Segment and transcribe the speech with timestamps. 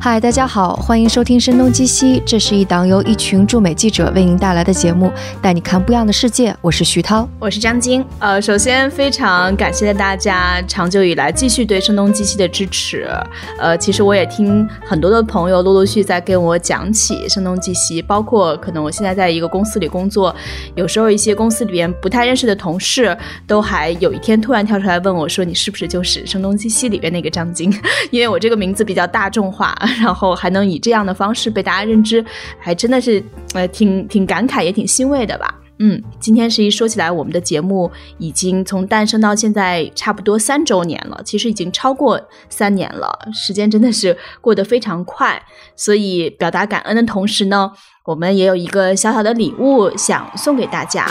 [0.00, 6.56] 嗨，大家好，欢迎收听《声东击西》，这是一档由一群驻美记者为您带来的节目，带你看不一样的世界。
[6.60, 8.04] 我是徐涛，我是张晶。
[8.20, 13.10] 呃，首先非常感谢大家长久以来继续对《声东击西》的支持。
[13.58, 20.34] 呃，其实我也听很多的朋友陆陆续续在跟我讲起《声东击西》，包括可能我现在在一个公司里工作，
[20.76, 23.16] 有时候一些公司里边不太认识的同事，
[23.48, 27.68] 都还有一天突然跳出来问我说：“你是不是就是《声东击西》里边那个张晶？”
[28.12, 29.76] 因为我这个名字比较大众化。
[30.00, 32.24] 然后还能以这样的方式被大家认知，
[32.58, 33.22] 还真的是
[33.54, 35.54] 呃挺挺感慨也挺欣慰的吧。
[35.80, 37.88] 嗯，今天是一说起来，我们的节目
[38.18, 45.40] 已经从诞生到现在差不多三周年了，其实已经超过三年了，时间真的是过得非常快。
[45.76, 47.70] 所以表达感恩的同时呢，
[48.06, 51.08] 我们也有一个小小的礼物想送给大家。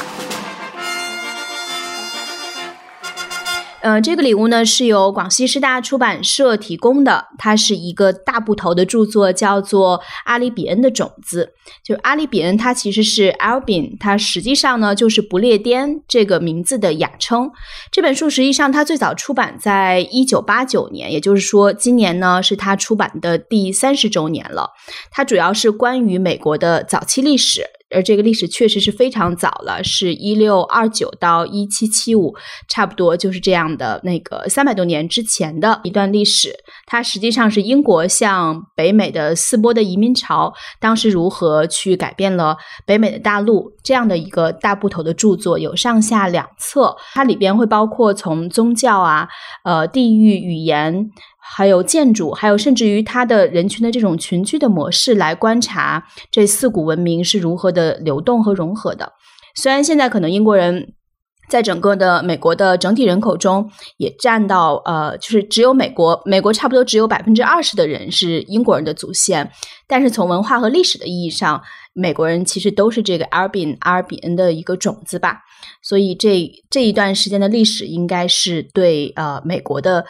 [3.87, 11.53] 嗯，这个礼物呢是由广西师大出版社提供的，它是一个大部头的著作，叫做《阿里比恩的种子》。
[11.87, 17.49] 就阿里比恩，它其实是 Albin，它实际上呢就是不列颠这个名字的雅称。
[17.89, 24.71] 这本书实际上它最早出版在一九八九年，也就是说今年呢是它出版的第三十周年了。
[25.11, 27.61] 它主要是关于美国的早期历史。
[27.89, 32.35] 而这个历史确实是非常早了，是一六二九到一七七五，
[32.67, 36.53] 差不多就是这样的那个三百多年之前的一段历史。
[36.85, 46.95] 它实际上是英国向北美的四波的移民潮，当时如何去改变了北美的大陆这样的一个大部头的著作，有上下两册。
[47.13, 49.27] 它里边会包括从宗教啊、
[49.63, 51.09] 呃、地域、语言。
[51.55, 59.13] 还有建筑，还有甚至于它的人群的这种群居的模式来观察这四股文明是如何的流动和融合的。
[59.55, 60.93] 虽然现在可能英国人
[61.49, 69.49] 在整个的美国的整体人口中也占到呃，就是只有美国，美国差不多只有百分之二十的人是英国人的祖先，
[69.87, 71.61] 但是从文化和历史的意义上，
[71.93, 75.39] 美国人其实都是这个阿尔比阿尔比恩的一个种子吧。
[75.81, 80.05] 所以这这一段时间的历史应该是对呃美国的。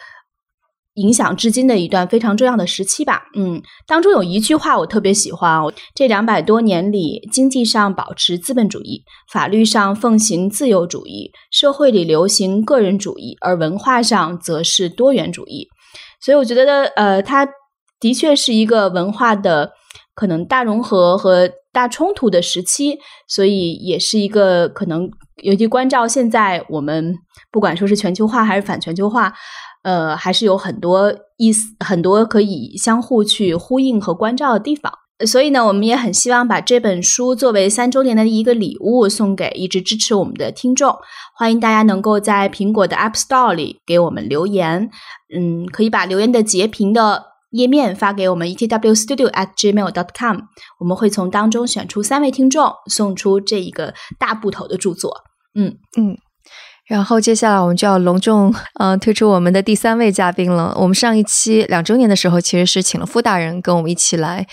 [0.98, 3.22] 影响至今的一段非常重要的时期吧。
[3.36, 5.72] 嗯，当中有一句话我特别喜欢哦。
[5.94, 15.68] 这两百多年里，经济上保持资本主义，法律上奉行自由主义，社会里流行个人主义，而文化上则是多元主义。
[16.20, 17.48] 所以我觉得，呃，它
[18.00, 19.72] 的确是一个文化的
[20.14, 22.98] 可能大融合和大冲突的时期，
[23.28, 25.08] 所以也是一个可能，
[25.42, 27.14] 尤其关照现在我们
[27.52, 29.32] 不管说是全球化还是反全球化。
[29.82, 34.92] 呃，还是有很多意思，很多可以相互去呼应和关照的地方。
[35.26, 40.96] 所以呢，我们也很希望把这本书作为三周年的一个礼物送给一直支持我们的听众。
[41.36, 44.88] 欢迎大家能够在苹果的 App Store 里给我们留言，
[45.36, 50.38] 嗯，可以把留言的截屏的页面发给我们 etw studio at gmail dot com，
[50.78, 55.22] 我们会从当中选出三位听众，送出这一个大部头的著作。
[55.54, 56.16] 嗯嗯。
[56.88, 60.74] 然后接下来我们就要隆重呃推出我们的第三位嘉宾了。
[60.76, 64.46] 我们上一期两周年的时候，其实是请了傅大人跟我们一起来，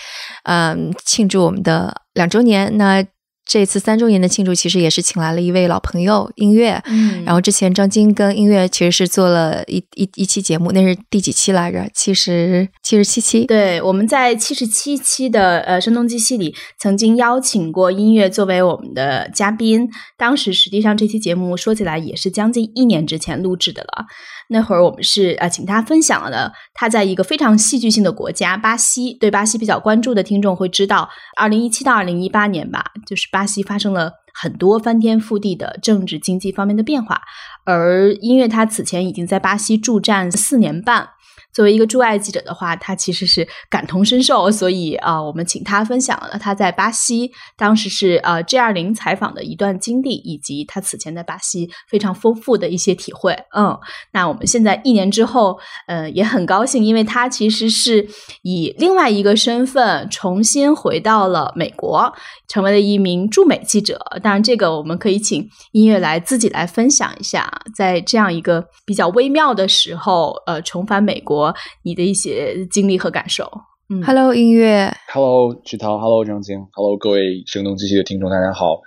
[0.44, 2.78] 嗯庆祝我们的两周年。
[2.78, 3.03] 那
[3.45, 6.81] 这次三周年的庆祝，其实也是请来了一位老朋友音乐。
[6.85, 11.88] 嗯，然后之前张晶跟音乐其实是做了一一一期节目，那是第几期来着？
[11.94, 13.45] 七十七十七期。
[13.45, 19.88] 对，我们在七十七期的呃《声东击西》里曾经邀请过音乐作为我们的嘉宾。
[20.17, 24.06] 当时实际上这期节目说起来也是将近一年之前录制的了。
[24.50, 37.22] 那会儿我们是呃请他分享了他在一个非常戏剧性的国家巴西，对巴西比较关注的听众会知道，二零一七到二零一八年吧，就是巴西发生了很多翻天覆地的政治经济方面的变化，
[37.63, 41.09] 而音乐他此前已经在巴西驻站四年半。
[41.56, 53.32] 作为一个驻外记者的话，他其实是感同身受，所以啊，我们请他分享了他在巴西当时是呃 G 二零采访的一段经历，以及他此前在巴西非常丰富的一些体会。
[53.56, 53.80] 嗯，
[54.12, 55.57] 那我们现在一年之后，
[55.88, 58.06] 呃，也很高兴，因为他其实是
[58.42, 62.13] 以另外一个身份重新回到了美国，
[62.50, 63.98] 成为了一名驻美记者。
[64.22, 71.44] 当然，这个我们可以请音乐来自己来分享一下，在这样一个比较微妙的时候，呃，重返美国。
[71.83, 73.51] 你的一些经历和感受。
[73.89, 78.81] 嗯，Hello 音乐，Hello 曲涛，Hello 张晶，Hello 各位声东击西的听众，大家好。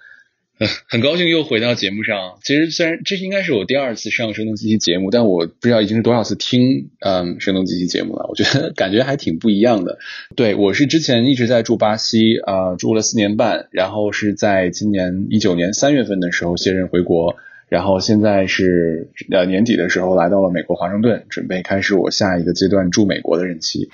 [0.90, 2.36] 很高兴又回到节目上。
[2.42, 8.26] 其实虽然这应该是我第二次上声东击西节目，但我不知道已经是多少次听嗯声东击西节目了。
[8.28, 9.98] 我觉得 感觉还挺不一样的。
[10.34, 17.36] 对我是之前一直在住巴西啊，住了四年半，然后是在今年一九年三月份的时候卸任回国。
[17.68, 23.88] 然后现在是呃年底的时候来到了美国华盛顿，准备开始我下一个阶段驻美国的任期。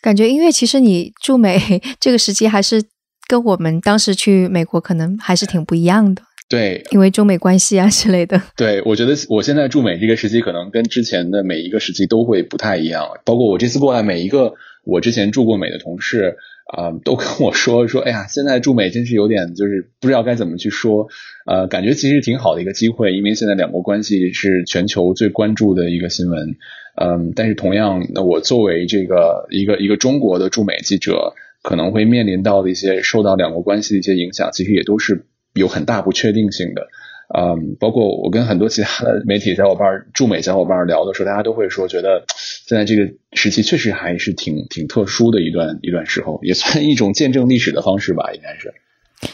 [0.00, 1.58] 感觉因为其实你驻美
[1.98, 2.82] 这个时期还是
[3.26, 6.22] 跟我们当时去美国可能还是挺不一样的。
[6.46, 8.40] 对，因为中美关系啊之类的。
[8.54, 13.08] 对，我觉得我现在驻美这个时期可能跟之前的每一个时期都会不太一样。
[13.24, 14.52] 包括我这次过来，每一个
[14.84, 21.08] 我之前驻过美的同事啊，都跟我说说，哎呀，现在驻美真是有点就是不知道该怎么去说。
[21.46, 26.56] 呃，感觉其实挺好的一个机会，因为现在两国关系是全球最关注的一个新闻。
[26.96, 35.26] 嗯，但是同样，那我作为这个一个一个中国的驻美记者，可能会面临到的一些受到两国关系的一些影响，其实也都是。
[35.56, 36.88] 有很大不确定性的，
[37.32, 42.24] 嗯，包括我跟很多其他的媒体小伙伴、驻美小伙伴聊的时候，大家都会说，觉得
[42.66, 48.74] 现在这个时期确实还是挺挺特殊的一段一段时候，也算一种见证历史的方式吧，应该是。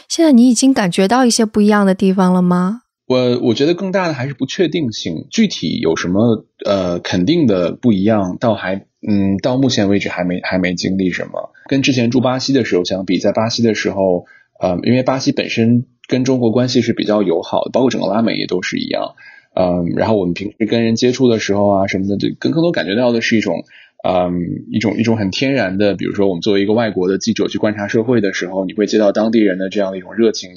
[0.07, 2.83] 现在你已经感觉到一些不一样的地方了吗？
[3.07, 11.51] 我我觉得更大的还是不确定性，具体有什么呃肯定的不一样，倒还嗯到目前为止还没还没经历什么。
[11.67, 14.25] 跟之前住巴西的时候相比，在巴西的时候，
[14.61, 15.87] 呃，因为巴西本身。
[16.11, 19.15] 跟中国关系是比较友好的，包括整个拉美也都是一样。
[19.55, 23.63] 嗯，然后我们平时跟人接触的时候啊什么的，就更更多感觉到的是一种，
[24.03, 30.49] 嗯，一种一种很天然的，比如说我们作为一个外国的记者去观察社会的时候，你会接到当地人的这样的一种热情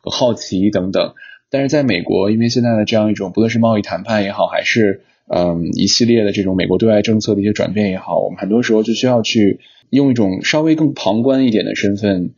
[0.00, 1.12] 和好奇等等。
[1.50, 9.60] 但是在美国，因为现在的这样一种，不论是贸易谈判也好，还是嗯一系列的这种美国对外政策的一些转变也好，我们很多时候就需要去
[9.90, 12.32] 用一种稍微更旁观一点的身份。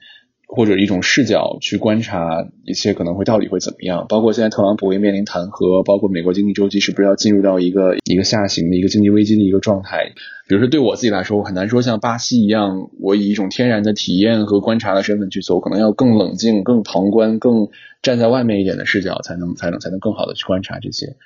[0.55, 10.13] 或者一种视角去观察一切可能会到底会怎么样，包括现在特朗普会面临弹劾，包括美国经济周期是不是要进入到一个一个下行的一个经济危机的一个状态。
[10.47, 17.69] 比如说对我自己来说，我很难说像巴西一样，我以一种天然的体验和观察的身份去走，可能要更冷静、更旁观、更
[18.03, 21.17] 站在外面一点的视角，才能才能才能更好的去观察这些。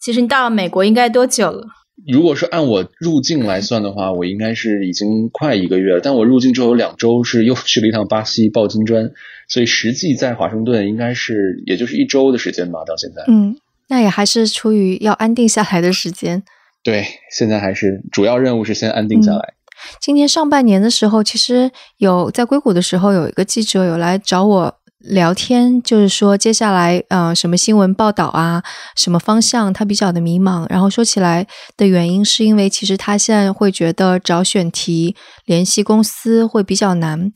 [0.00, 1.66] 其实你到了美国应该多久了？
[2.06, 6.00] 如果是按我入境来算的话，我应该是已经快一个月了。
[6.00, 9.12] 但我入境之后有两周是又去了一趟巴西报金砖，
[9.48, 12.82] 所以实际在华盛顿应该是也就是一周的时间吧。
[12.86, 13.56] 到现在，嗯，
[13.88, 16.42] 那也还是出于要安定下来的时间。
[16.82, 19.54] 对，现在还是主要任务是先安定下来。
[20.00, 24.78] 今年上半年的时候，其实有在硅谷的时候，有一个记者有来找我。
[25.02, 28.62] 聊天就是说，接下来呃，什么新闻报道啊，
[28.96, 30.64] 什么方向，他比较的迷茫。
[30.70, 31.46] 然后说起来
[31.76, 37.32] 的原因，是因为其实他现在会觉得找选题、联系公司会比较难。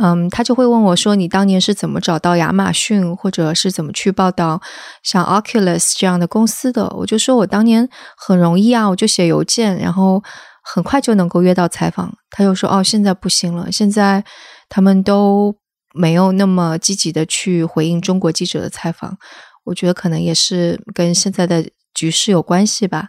[0.00, 4.60] 嗯，他就会问我说：“你当年是怎么找到亚马逊，或者是怎么去报道
[5.02, 10.22] 像 Oculus 这样的公司的？”我就说我当年很容易啊，我就写邮件，然后
[10.62, 12.12] 很快就能够约到采访。
[12.30, 14.24] 他又说：“哦，现在不行了，现在
[14.68, 15.56] 他们都。”
[15.94, 19.18] 没有那么积极的去回应中国记者的采访，
[19.64, 23.08] 我觉得可能也是跟现在的局势有关系吧。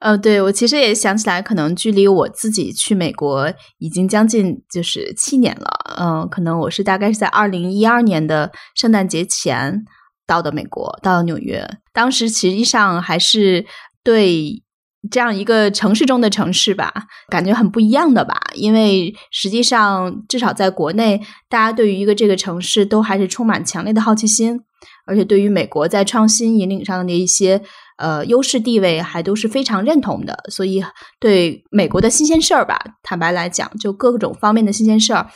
[0.00, 5.96] 呃，对我其实也想起来，可能距离我自己去美国已经将近就是七年了。
[5.98, 9.84] 嗯，可能我是大概是在二零一二年的圣诞节前
[10.26, 11.68] 到的美国，到了纽约。
[11.92, 13.66] 当时实际上还是
[14.02, 14.62] 对。
[15.10, 16.92] 这样一个城市中的城市吧，
[17.28, 18.40] 感觉很不一样的吧。
[18.54, 24.60] 因为实际上，至少在国内，大家对于一个这个城市都还是充满强烈的好奇心，
[25.06, 27.62] 而且对于美国在创新引领上的那一些
[27.98, 30.36] 呃优势地位，还都是非常认同的。
[30.50, 30.84] 所以，
[31.20, 35.28] 对美国的新鲜事儿吧，坦白来讲，就各种方面的新鲜事儿，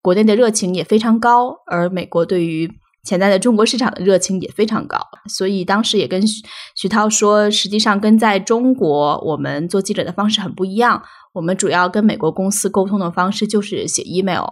[0.00, 2.79] 国内的热情也非常高，而美国对于。
[3.02, 6.42] 潜在的中国市场的热情也非常高，所以当时也跟徐
[6.74, 11.02] 徐涛说，实际上跟在中国我们做记者的方式很不一样。
[11.32, 14.44] 我们主要跟美国公司沟通的方式就是写 email，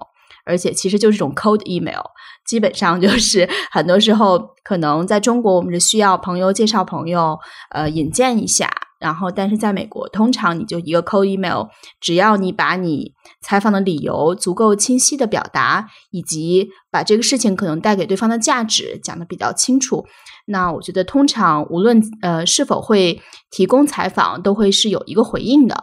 [0.46, 2.00] 而且其实就是一种 cold email，
[2.46, 7.38] 基本上就是 很多时候可能在中国我们是需要朋友介绍朋友，
[7.70, 8.70] 呃，引荐一下。
[8.98, 11.66] 然后，但是在美国，通常你就一个 cold email，
[12.00, 20.04] 只要你把你采访的理由足够清晰的表达，以及把这个事情可能带给对方的价值讲的比较清楚，
[20.46, 25.76] 那我觉得通常无论呃是否会提供采访，都会是有一个回应的。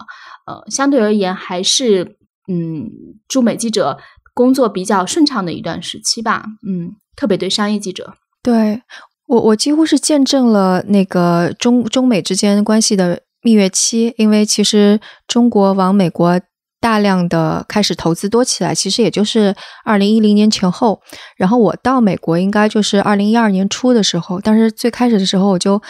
[0.45, 2.17] 呃，相对而言，还是
[2.48, 2.89] 嗯
[3.27, 3.98] 驻美记者
[4.34, 6.45] 工作比较顺畅的一段时期吧。
[6.67, 8.81] 嗯，特别对商业记者，对。
[9.27, 16.39] 我我几乎是见证了那个中中美之间关系的蜜月期，因为其实中国往美国
[16.79, 21.01] 大量的开始投资多起来，其实也就是二零一零年前后。
[21.38, 25.82] 然后我到美国应该就是二零一二年初的时候，但是最开始的时候我就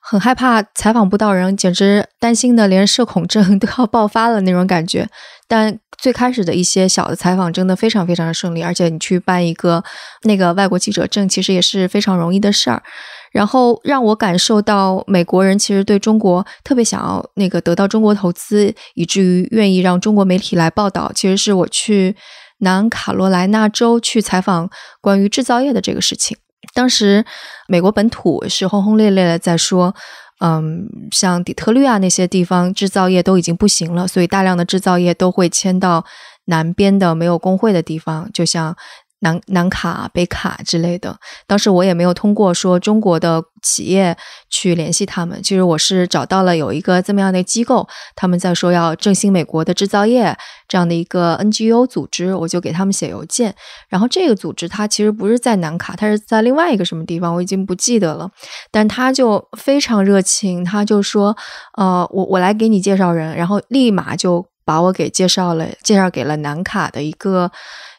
[0.00, 5.06] 很害怕采访不到人，简直担心的连社恐症都要爆发了那种感觉。
[5.46, 9.82] 但最开始的一些小的采访真的非常非常的顺利，而且你去办一个
[10.22, 12.82] 那个外国记者证，其实也是非常容易的事儿。
[13.30, 21.12] 然后让我感受到美国人其实对中国特别想要那个得到中国投资，以至于愿意让中国媒体来报道。
[21.14, 22.16] 其实是我去
[22.60, 26.38] 南卡罗来纳州去采访关于制造业的这个事情。
[26.74, 27.24] 当时
[27.68, 29.94] 美国本土是轰轰烈烈的在说，
[30.40, 36.04] 嗯，像底特律啊那些地方制造业都已经不行了，所以大量的制造业都会迁到
[36.46, 38.76] 南边的没有工会的地方，就像。
[39.20, 44.16] 南南卡、北卡之类的，当时我也没有通过说中国的企业
[44.48, 45.42] 去联系他们。
[45.42, 50.36] 其实我是找到了有一个这么样的机构，他们在说要振兴美国的制造业
[50.68, 53.54] 这样的一个 NGO 组织，我就给他们写邮件。
[53.88, 58.30] 然后这个组织它其实不是在南卡，它是在另外一个什么地方，我已经不记得了。
[58.70, 61.36] 但他就非常热情，他就说
[61.76, 67.50] ：“呃，我我来给你介绍人。”然后立马就把我给介绍了，介绍给了南卡的一个。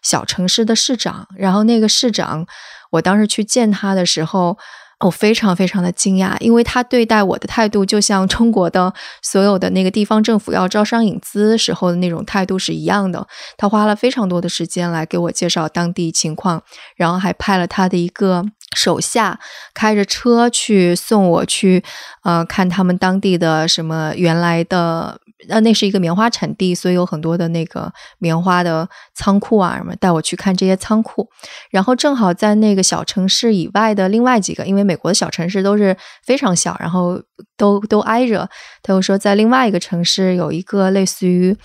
[0.02, 2.48] 小城市的市长，然后那个市长，
[2.92, 4.58] 我当时去见他的时候，
[5.02, 13.28] 我非常非常的惊讶，因为他对待我的态度就像中国的所有的那个地方政府要招商引资时候的那种态度是一样的。
[13.58, 16.64] 他花了非常多的时间来给我介绍当地情况，
[16.96, 19.38] 然后还派了他的一个手下
[19.74, 21.84] 开着车去送我去，
[22.24, 25.20] 呃，看他们当地的什么原来的。
[25.48, 31.30] 呃，那是一个棉花产地，所以有很多的那个棉花的仓库啊什么，带我去看这些仓库。
[31.72, 37.22] 然后正好在那个小城市以外的另外几个，因为美国的小城市都是非常小，然后
[37.56, 38.50] 都都挨着。
[38.84, 41.56] 他又说，在另外一个城市有一个类似于。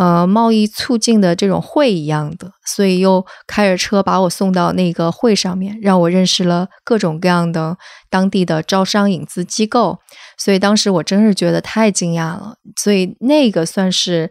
[0.00, 7.76] 呃，贸易促进的这种会一样的，所以又开着车把我送到那个会上面，让我认识了各种各样的
[8.08, 9.98] 当地的招商引资机构。
[10.38, 12.54] 所以当时我真是觉得太惊讶了。
[12.82, 14.30] 所以那个算是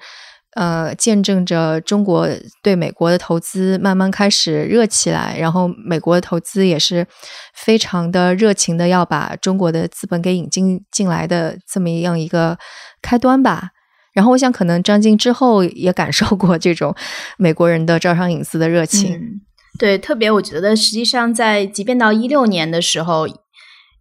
[0.55, 2.27] 呃，见证着中国
[2.63, 7.05] 对美国的投资慢慢开始热起来，然后美国的投资也是
[7.53, 12.57] 非常的热情的要把中国的资本给引进进来的这么样一个
[13.03, 13.69] 开端吧。
[14.13, 16.95] 然后我想，可能张晶之后也感受过这种
[17.37, 19.41] 美国人的招商引资的热情。
[19.77, 23.27] 对，特别我觉得，实际上在即便到一六年的时候，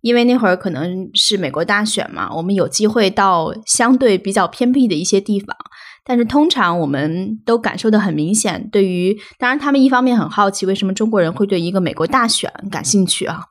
[0.00, 5.54] 因为那会儿可能是美国大选嘛，我们有机会到相对比较偏僻的一些地方，
[6.04, 8.68] 但是通常我们都感受的很明显。
[8.72, 13.42] 对于，当然他们一方面很好奇，为什么中国人会对一个美国大选感兴趣啊？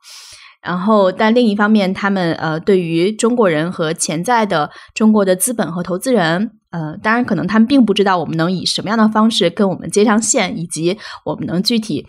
[0.60, 12.04] 然后，但另一方面，他们呃，对于中国人和潜在的中国的资本和投资人，呃，当然可能他们并不知道我们能以什么样的方式跟我们接上线，以及我们能具体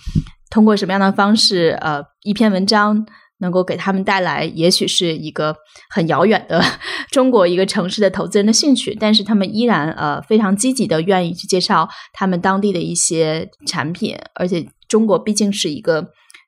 [0.49, 3.05] 通过什么样的方式，呃，一篇文章
[3.37, 5.55] 能够给他们带来，也许是一个
[5.91, 6.59] 很遥远的
[7.11, 16.07] 中国一个城市的投资人的兴趣，但是他们依然呃非常积极的愿意去介绍他们当地的一些产品，而且中国毕竟是一个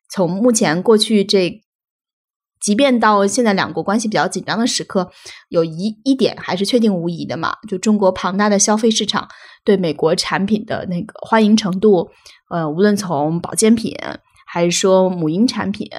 [0.09, 1.61] 从目前过去这。
[2.61, 5.11] 即便到现在两国关系比较紧张的时刻，
[5.49, 9.27] 有一一点还是确定无疑的嘛，就中国庞大的消费市场
[9.65, 12.09] 对美国产品的那个欢迎程度，
[12.49, 13.93] 呃，无论从保健品
[14.45, 15.89] 还是说母婴产品，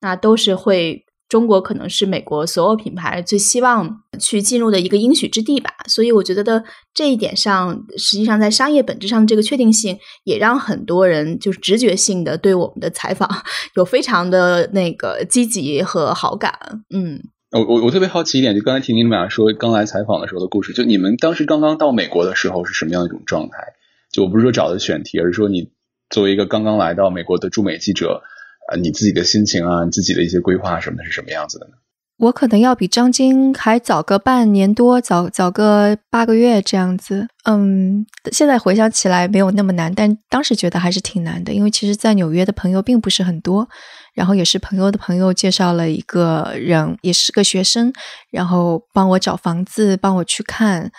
[0.00, 1.03] 那都是会。
[1.34, 6.62] 中国可能是美国所有品牌最希望去进入的一个应许之地吧，所以我觉得的
[6.94, 13.28] 这一点上，实际上在商业本质上的这个确定性，也让很多人就是直觉性的对我们的采访
[13.74, 16.56] 有非常的那个积极和好感。
[16.94, 23.58] 嗯，我我我特别好奇一点，就刚才听你们俩说刚来采访的时候的故事，就你们当时刚刚到美国的时候是什么样一种状态？
[24.12, 25.70] 就我不是说找的选题，而是说你
[26.10, 28.22] 作为一个刚刚来到美国的驻美记者。
[28.70, 31.72] 啊，你自己的心情啊，你自己的一些规划什么的，是什么样子的呢？
[32.16, 37.26] 我可能要比张晶还早个半年多，早早个八个月这样子。
[37.44, 43.68] 嗯，现在回想起来没有那么难，但当时觉得还是挺难的，因为其实，在纽约的朋友并不是很多，
[44.14, 47.92] 然后也是朋友的朋友介绍了一个人，也是个学生，
[48.30, 50.92] 然后帮我找房子，帮我去看。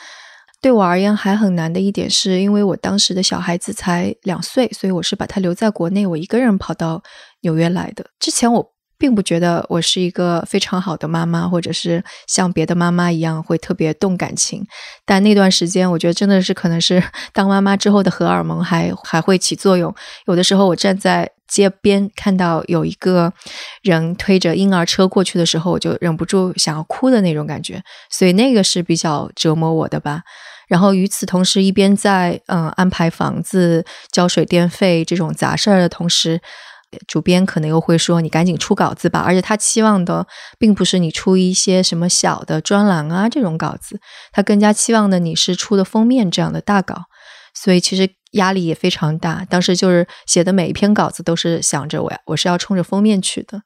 [0.65, 7.03] 对我而言还很难的一点，是因为我当时的小孩子才两岁，所以我是把他留在国内，我一个人跑到
[7.41, 8.03] 纽约来的。
[8.19, 14.65] 之前我并不觉得我是一个非常好的妈妈，或者是像别的妈妈一样会特别动感情。
[15.05, 19.93] 但那段时间，我觉得真的是可能是 当妈妈之后的荷尔蒙还还会起作用。
[20.25, 23.31] 有的时候我站在街边看到有一个
[23.84, 27.84] 人推着婴儿车过去的时候，我就忍不住想要哭的那种感觉。
[28.10, 30.24] 所以那个是比较折磨我的吧。
[30.67, 36.41] 然后与此同时，一边在嗯安排房子、交水电费这种杂事儿的同时，
[37.07, 40.25] 主编可能又会说：“你赶紧出稿子吧。”而且他期望的
[40.57, 44.00] 并不是你出一些什么小的专栏啊这种稿子，
[44.31, 47.03] 他更加期望的你是出的封面这样的大稿。
[47.53, 49.45] 所以其实压力也非常大。
[49.50, 53.62] 当时就是写的每一篇稿子都是想着我我是要冲着封面去的。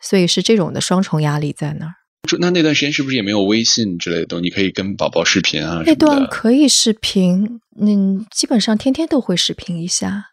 [0.00, 2.03] 所以是这种的双重压力在那儿。
[2.38, 4.44] 那那段时间是不是也没有微信之类的东西？
[4.44, 5.82] 你可以跟宝宝视频啊？
[5.84, 10.26] 那段可以视频，嗯，基本上天天都会视频一下。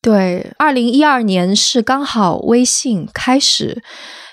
[0.00, 3.82] 对，二零一二年是刚好微信开始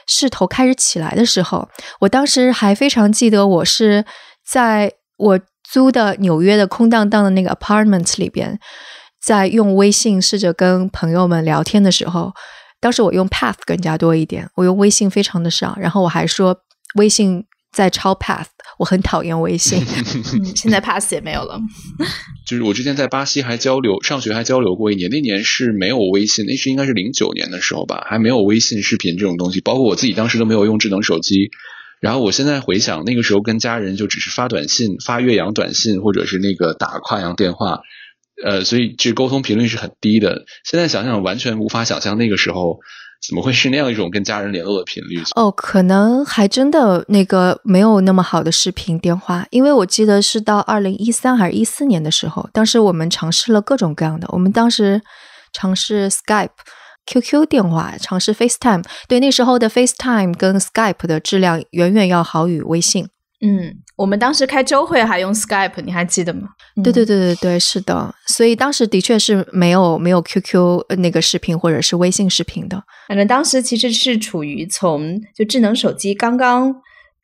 [0.08, 1.70] 势头开始起来的时候，
[2.02, 4.04] 我当时还非常记得，我是
[4.46, 5.40] 在我
[5.72, 8.60] 租的纽约的空荡荡的那个 apartment 里边，
[9.24, 12.34] 在用微信试着跟朋友们聊天的时候。
[12.80, 15.78] 当时我用 Path 更加多一点，我用微信非常的少。
[15.80, 16.58] 然后我还说
[16.96, 19.86] 微信在抄 Path，我很讨厌微信。
[20.56, 21.60] 现在 Path 也没有了。
[22.48, 29.62] 就是我之前在巴西还交流，上学还交流过一年，那年是没有微信，那是应该是零九年的时候吧，还没有微信视频这种东西。
[29.62, 31.52] 包括我自己当时都没有用智能手机。
[32.00, 37.82] 然后我现在回想，那个时候跟家人就只是发短信、发岳阳短信，或者是那个打跨洋电话。
[38.46, 40.46] 呃，所以这沟通频率是很低的。
[40.64, 42.80] 现在想想，完全无法想象那个时候
[43.28, 45.22] 怎么会是那样一种跟家人联络的频率。
[45.36, 54.28] 哦，可能还真的那个没有那么好的视频电话，因为我记得是到二零一三还是一四年的时候，当时我们尝试了各种各样的。
[54.32, 55.02] 我们当时
[55.52, 56.50] 尝试 Skype、
[57.08, 58.86] QQ 电话，尝试 FaceTime。
[59.10, 63.10] 对，那时候的 FaceTime 跟 Skype 的质量远远要好于微信。
[63.42, 66.50] 嗯，我们当时开周会还用 Skype，你还记得吗？
[66.84, 68.14] 对对对对对，是的。
[68.28, 72.84] 所以当时的确是没有没有 QQ 那个视频或者是微信视频的。
[73.08, 76.76] 反正当时其实是处于从就智能手机刚刚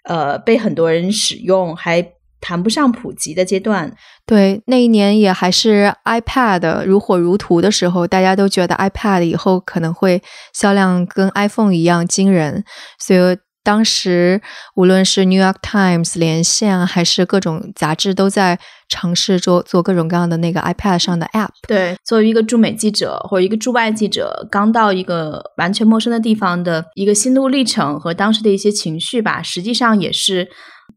[0.05, 3.93] 呃被很多人使用，还谈不上普及的阶段。
[4.25, 12.63] 对，那一年也还是 iPad 如火如荼的时候，大家都觉得 iPad 以后可能会销量跟 iPhone 一样惊人，
[12.97, 13.37] 所以。
[13.65, 14.39] 当时
[14.75, 21.49] 无论是 New York Times 连线还是各种杂志，都在尝试做做各种各样的那个 iPad 上的 App。
[21.67, 30.47] 对，作为一个驻美记者或者一个驻外记者，刚到一个完全陌生的地方的一个心路历程和当时的一些情绪吧，实际上也是，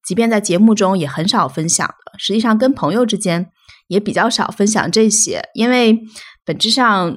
[0.06, 2.12] 即便在节目中也很少分享的。
[2.18, 3.46] 实际上跟朋友之间
[3.88, 5.98] 也比较少分享这些，因为
[6.44, 7.16] 本质上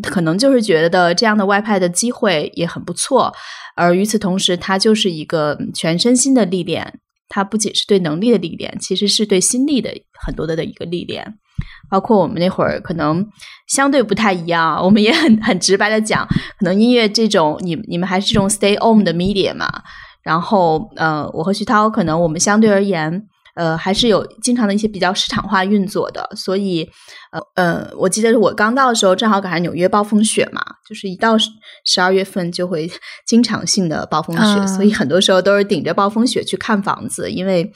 [0.00, 3.32] 可能就是觉得这样的外派的机会也很不错。
[3.76, 7.00] 而与此同时，它就是一个全身心的历练。
[7.28, 9.90] 它不仅是对能力的历练，其实是对心力的
[10.26, 11.34] 很多的的一个历练。
[11.88, 13.26] 包括我们那会儿可能
[13.68, 16.26] 相对不太一样，我们也很很直白的讲，
[16.58, 19.66] 可能音乐这种，你你们还是这种 stay on 的 media 嘛。
[20.22, 23.26] 然后，呃，我和徐涛可能我们相对而言。
[23.54, 26.88] 呃，还是有经常的一些比较市场化运作的，所以，
[27.32, 32.90] 呃呃，我记得我刚到的时候，正好赶上纽约暴风雪嘛，就是一到十二月份就会
[33.26, 37.70] 经常性的暴风雪，所以很多时候都是顶着暴风雪去看房子，因为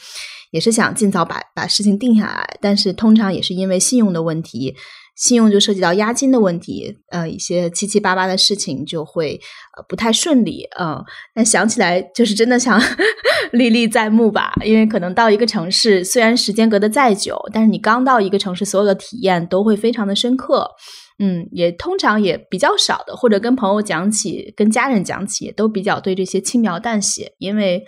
[0.50, 4.74] 也是想尽早把把事情定下来，但是通常也是因为信用的问题。
[5.16, 9.40] 信用就涉及到押金的问题，呃，一些七七八八的事情就会
[9.76, 11.02] 呃不太顺利，嗯，
[11.34, 12.78] 但想起来就是真的想
[13.52, 20.70] 历历在目吧，因为可能到一个城市，虽然时间隔得再久，但是你刚到一个城市，所有的体验都会非常的深刻，
[21.18, 27.82] 嗯，也通常也比较少的，或者跟朋友讲起，跟家人讲起，都比较对这些轻描淡写，因为。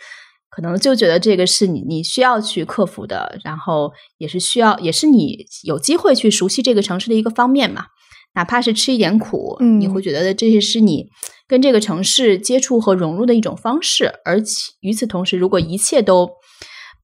[0.58, 7.84] 可能就觉得这个是你你需要去克服的，然后也是需要，也是你有机会去熟悉这个城市的一个方面嘛。
[8.34, 11.06] 哪怕是吃一点苦，你会觉得这些是你
[11.46, 14.14] 跟这个城市接触和融入的一种方式。
[14.24, 16.28] 而且与此同时，如果一切都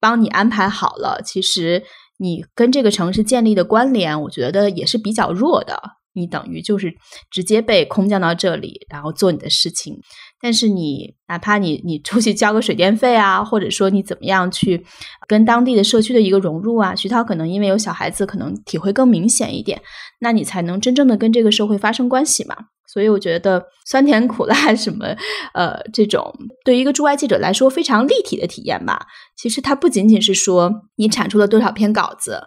[0.01, 1.85] 帮你安排好了，其实
[2.19, 5.81] 你跟这个城市建立的关联，我觉得也是比较弱的。
[6.17, 6.95] 你等于就是
[7.31, 10.01] 直接被空降到这里，然后做你的事情。
[10.45, 14.85] 但是你哪怕你你出去交个水电费啊，或者说你怎么样去
[15.27, 19.81] 跟当地的社区的一个融入啊，徐涛可能因为有小孩子，可能体会更明显一点，
[20.21, 22.55] 那你才能真正的跟这个社会发生关系嘛。
[22.87, 25.17] 所以我觉得酸甜苦辣什么，
[25.55, 26.31] 呃，这种
[26.63, 29.07] 对于一个驻外记者来说非常立体的体验吧。
[29.35, 32.43] 其实它不仅仅是说你产出了多少篇稿子，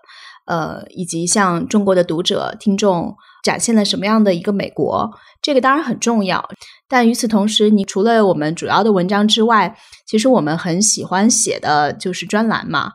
[0.48, 3.16] 呃，以及向中国的读者听众。
[3.44, 5.10] 展现了什么样的一个美国？
[5.42, 6.50] 这个当然很重要，
[6.90, 12.92] 但与此同时，你除了我们主要的文章之外，其实我们很喜欢写的就是专栏嘛。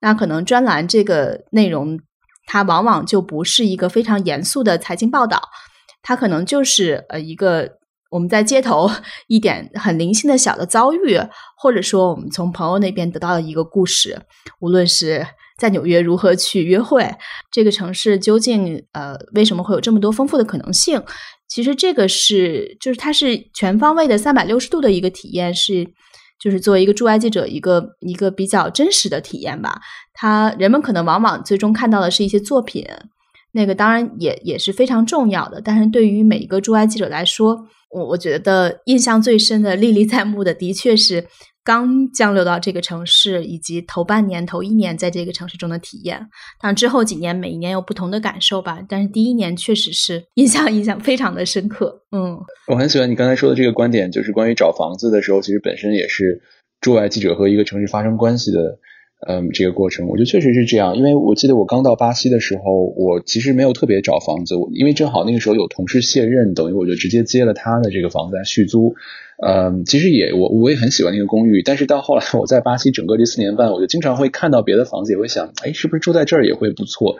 [0.00, 1.98] 那可能专栏这个内容，
[2.46, 5.42] 它往往就不是一个非常严肃的财经报道，
[6.02, 7.68] 它可能就是呃一个
[8.10, 8.88] 我们在街头
[9.26, 11.18] 一点很零星的小的遭遇，
[11.58, 14.20] 或者说我们从朋友那边得到的一个故事，
[14.60, 15.26] 无论是。
[15.56, 17.10] 在纽约如何去约会？
[17.50, 21.02] 这个城市究竟呃为什么会有这么多丰富的可能性？
[21.48, 25.86] 其实这个是就是它是全方位的三百六十度的一个体验，是
[26.38, 29.80] 就是作为一个驻外记者一个一个比较真实的体验吧。
[30.12, 32.84] 他人们可能往往最终看到的是一些作品，
[33.52, 35.60] 那个当然也也是非常重要的。
[35.60, 41.26] 但是对于每一个驻外记者来说，我我觉得印象最深的、历历在目的，的确是。
[41.66, 46.24] 刚降落到这个城市，以及头半年、头一年在这个城市中的体验，
[46.60, 48.78] 但之后几年每一年有不同的感受吧。
[48.88, 52.02] 但是第一年确实是印象印象非常的深刻。
[52.12, 56.40] 嗯，我很喜欢你刚才说的这个观点，就是关于找房子的时候，其实本身也是
[56.80, 58.78] 驻外记者和一个城市发生关系的。
[59.18, 68.94] 嗯，这个过程我觉得确实是这样，因为我记得我刚到巴西的时候，我其实没有特别找房子，因为正好那个时候有同事卸任，等于我就直接接了他的这个房子来续租。
[69.42, 77.16] 嗯，其实也我我也很喜欢那个公寓，但是到后来我在巴西整个这四年半，我就经常会看到别的房子，也会想，哎，是不是住在这儿也会不错？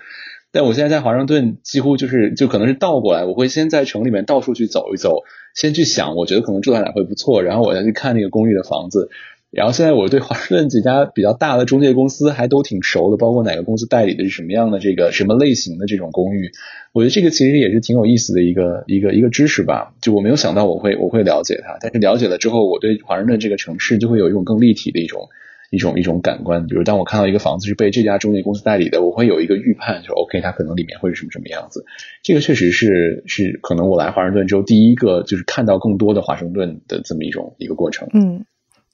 [0.53, 5.23] 但我现在在华盛顿，几乎就是就可能是倒过来，我会先在城里面到处去走一走，
[5.55, 9.09] 先去想，我觉得可能住在哪会不错，然后我再去看那个公寓的房子。
[9.51, 16.51] 然后现在我对华盛顿几家比较大的中介公司还都挺熟的，包括哪个公司代理的是什么样的这个什么类型的这种公寓，
[16.93, 19.95] 我觉得这个其实也是挺有意思的一个一个一个知识吧。
[20.03, 25.29] 就我没有想到我会我会了解它，但是了解了之后，我对华盛顿这个城市就会有一种更立体的一种
[25.71, 26.67] 一种一种感官。
[26.67, 31.87] 比如当我看到一个房子是被这家中介公司代理的，我会有一个预判，就 OK，它可能里面会是什么什么样子。
[32.23, 38.09] 这个确实是是可能我来华盛顿之后第一个就是看到更多的华盛顿的这么一种一个过程。
[38.13, 38.45] 嗯。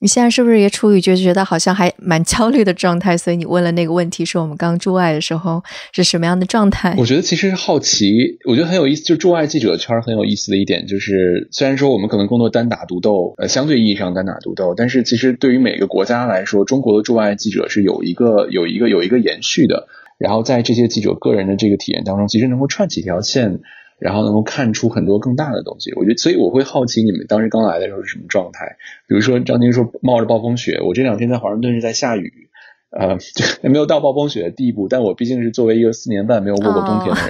[0.03, 3.15] 你现在是不是也处于就觉得好像还蛮焦虑的状态？
[3.15, 5.63] 所以你问了那个问题，说我们刚驻外的时候
[5.93, 6.93] 是什么样的状态？
[6.97, 9.03] 我觉得其实好奇，我觉得很有意思。
[9.05, 19.87] 就驻外记者圈很有意思的一点就是，虽然说我们可能更多单打独斗，呃，相对意义上单打独斗，但是其实对于每个国家来说，中国的驻外记者是有一个有一个有一个延续的。
[20.17, 23.61] 然后在这些记者个人的这个体验当中，其实能够串起条线。
[24.03, 28.75] 然后能够看出很多更大的东西，我觉得，所以我会好奇你们当时刚来的时候是什么状态。
[29.07, 32.49] 比如说张晶说冒着暴风雪，我这两天在华盛顿是在下雨，
[32.91, 37.21] 呃，就 没有到暴风雪的地步，但我毕竟是作为一个四年半没有过过冬天的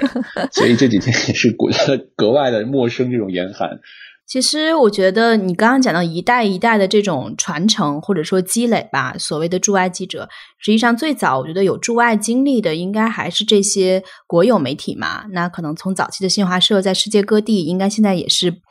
[0.42, 3.78] 人， 所以这几天也是觉得 格外的陌生这种严寒。
[4.26, 15.24] 其实我觉得你刚刚讲到一代一代的这种传承或者说积累吧，所谓的驻外记者，实际上最早我觉得有驻外经历的，应该还是这些国有媒体嘛。
[15.32, 18.62] 那可能从早期的新华社，在世界各地，应该现在也是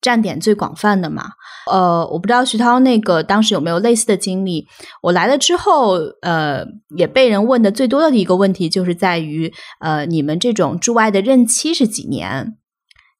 [0.00, 1.30] 站点最广泛的嘛。
[1.70, 4.66] 呃，我不知道徐涛那个当时有没有类似的经历。
[5.02, 6.64] 我来了之后，呃，
[6.96, 12.56] 也被人问的最多的一个问题，就是在于，呃，你们这种驻外的任期是几年？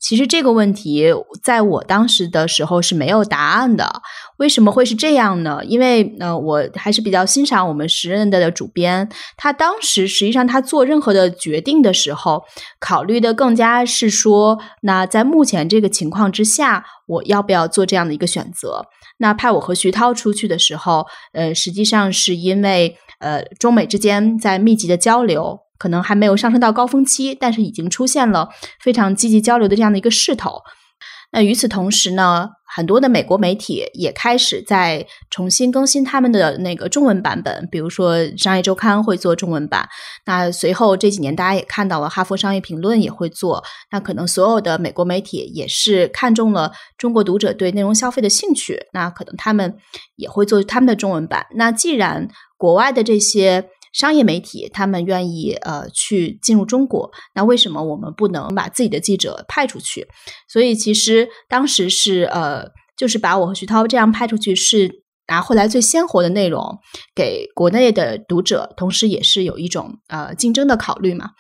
[0.00, 4.00] 其实这个问题在我当时的时候是没有答案的。
[4.38, 5.60] 为什么会是这样呢？
[5.64, 12.42] 因为呃，我还是比较欣赏我们时任的主编，他当时实际上他做任何的决定的时候，
[12.80, 18.86] 考虑的更加是说，那在目前这个情况之下，我要不要做这样的一个选择？
[19.18, 25.60] 那派我和徐涛出去的时候，呃，实际上是因为呃，中美之间在密集的交流。
[25.80, 30.60] 可能还没有上升到高峰期，但是已经出现了非常积极交流的这样的一个势头。
[31.32, 39.88] 那与此同时呢，很多的美国媒体也开始在重新更新他们的那个中文版本，比如说《商业周刊》会做中文版。
[40.26, 43.62] 那随后这几年大家也看到了，《哈佛商业评论》也会做。
[43.92, 49.76] 那可能所有的美国媒体也是看中了中国读者对内容消费的兴趣，那可能他们
[50.16, 51.46] 也会做他们的中文版。
[51.54, 53.70] 那既然国外的这些。
[53.92, 60.06] 商业媒体他们愿意呃去进入中国，那为什么我们不能把自己的记者派出去？
[60.48, 62.64] 所以其实当时是呃，
[62.96, 64.99] 就是把我和徐涛这样派出去是。
[65.30, 66.76] 拿回来最鲜活的内容
[67.14, 71.30] 给国内的读者，同时也是有一种呃竞争的考虑嘛。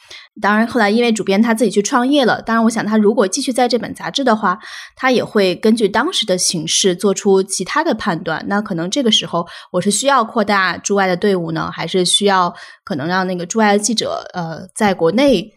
[0.40, 4.60] 当然，后来因为主编他自己去创业了，当然我想他如果继续在这本杂志的话，
[4.94, 8.44] 他也会根据当时的形势做出其他的判断。
[8.46, 15.50] 那可能这个时候我是需要扩大驻外的队伍呢，还是需要可能让那个驻外的记者呃在国内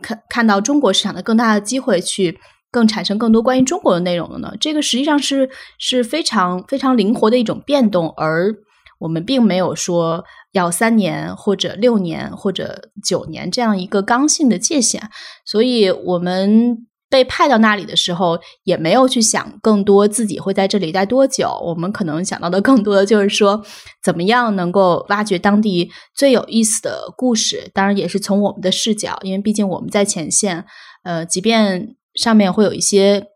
[0.00, 2.38] 看看到中国市场的更大的机会去。
[2.72, 4.52] 更产生更多关于中国的内容了呢？
[4.60, 8.54] 这个实际上是是非常非常灵活的一种变动，而
[9.00, 15.10] 我们并没有说要三年或者六年或者九年这样一个刚性的界限，
[15.44, 21.50] 所以我们被派到那里的时候，也没有去想更多自己会在这里待多久。
[21.64, 23.64] 我们可能想到的更多的就是说，
[24.02, 27.70] 怎么样能够挖掘当地最有意思的故事。
[27.74, 30.64] 当然，也是从我们的视角，因为毕竟我们在前线，
[31.02, 31.96] 呃，即便。
[32.20, 33.26] 上面会有一些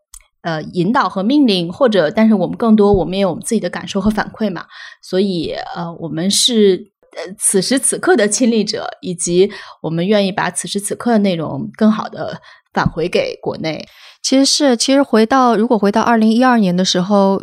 [0.43, 4.65] 呃引导和命令，或者但是我们更多我们也有我们自己的感受和反馈嘛，
[5.01, 12.39] 所以呃我们是呃此时此刻的亲历者，以及我们愿意把此时此刻的内容更好的
[12.73, 13.87] 返回给国内。
[14.21, 17.41] 其实是其实回到如果回到二零一二年的时候，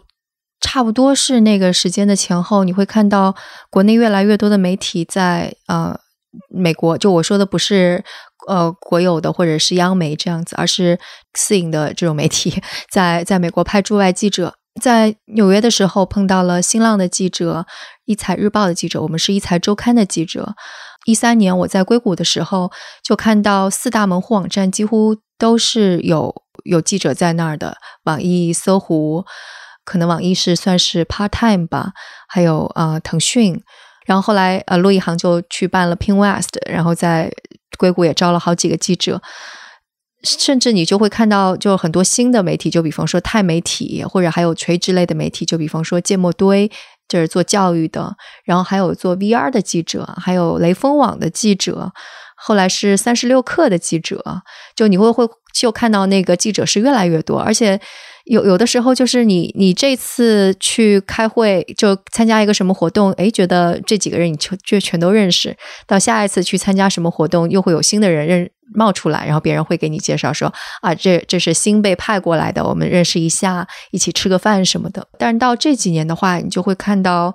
[0.61, 3.35] 差不多是那个时间的前后，你会看到
[3.69, 5.99] 国内越来越多的媒体在呃。
[6.49, 8.03] 美国就我说的不是
[8.49, 10.99] 呃国有的或者是央媒这样子，而是
[11.35, 14.55] 私营的这种媒体，在在美国派驻外记者。
[14.81, 17.67] 在纽约的时候碰到了新浪的记者、
[18.07, 20.55] 一财日报的记者，我们是一财周刊的记者。
[21.05, 22.73] 一三年我在硅谷的时候，
[23.05, 29.27] 就看到四大门户网站几乎都是有有记者在那儿的，网易、搜狐，
[29.85, 31.93] 可能网易是算是 part time 吧，
[32.27, 33.63] 还有啊腾讯。
[34.07, 37.31] 然后后来呃陆一航就去办了 Ping West，然后在
[37.83, 39.21] 硅谷也招了好几个记者。
[40.23, 46.71] 甚至你就会看到，就很多新的媒体，就比方说钛媒体，或者还有垂直类的媒体，就比方说芥末堆，
[47.09, 48.15] 就是做教育的，
[48.45, 51.93] 然后还有做 VR 的记者，还有雷锋网的记者，
[52.37, 54.43] 后来是三十六氪的记者，
[54.77, 57.81] 就你会会就看到那个记者是越来越多，而且。
[58.25, 65.57] 有有的时候就是你你这次去开会就参加一个什么活动，哎，觉得这几个人你就就全都认识。
[65.87, 75.07] 到下一次去参加什么活动，又会有新的人认冒出来，然后别人会给你介绍说啊，这这是新被派过来的，我们认识一下，一起吃个饭什么的。
[75.19, 77.35] 但是到这几年的话，你就会看到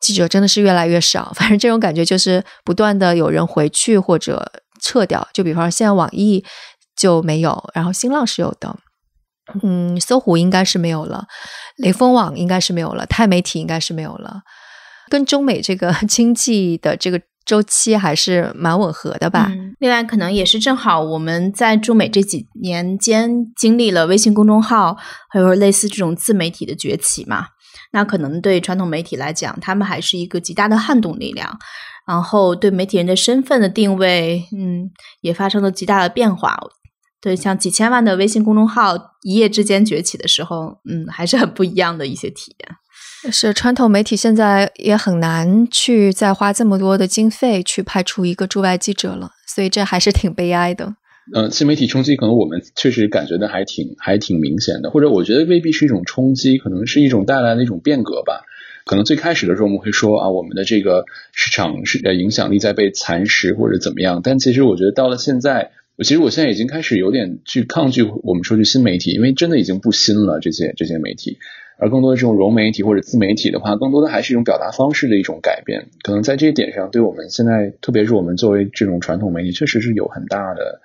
[0.00, 1.32] 记者真的是越来越少。
[1.34, 5.26] 反正这种感觉就是不断的有人回去或者撤掉。
[5.34, 6.44] 就比方说现在网易
[6.96, 8.76] 就没有，然后新浪是有的。
[9.62, 11.26] 嗯，搜狐应该是没有了，
[11.76, 14.42] 雷锋网应该是没有了，钛媒体应该是没有了，
[15.10, 19.50] 跟中美这个 经济的这个周期还是蛮吻合的吧。
[19.80, 24.96] 另外，可能也是正好我们在中美这几年间经历了微信公众号
[25.28, 27.46] 还有类似这种自媒体的崛起嘛，
[27.92, 31.58] 那可能对传统媒体来讲，他们还是一个极大的撼动力量，
[32.06, 36.56] 然后对媒体人的身份的定位，嗯，也发生了极大的变化。
[37.22, 42.76] 对，像几千万的微信公众号一夜之间崛起的时候，嗯，还是很不一样的一些体验。
[43.30, 50.96] 是传统媒体现在也很难去再花这么多的经费去派出一个驻外记者了，所以这还是挺悲哀的。
[51.32, 58.42] 嗯，新媒体冲击可能我们确实感觉的还挺还挺明显的，或者我觉得未必是一种冲击，可能是一种带来的一种变革吧。
[58.84, 65.70] 可能最开始的时候我们会说啊，我们的这个市场是呃影响力在被蚕食或者怎么样，但其实我觉得到了现在。
[66.02, 71.38] 其实我现在已经开始有点去抗拒我们说句新媒体，因为真的已经不新了这些这些媒体，
[71.78, 75.88] 而更多的这种融媒体或者自媒体的话，更多的还是一种表达方式的一种改变。
[76.02, 80.80] 可能在这一点上，对我们现在，特别是我们作为这种传统媒体，确实是有很大的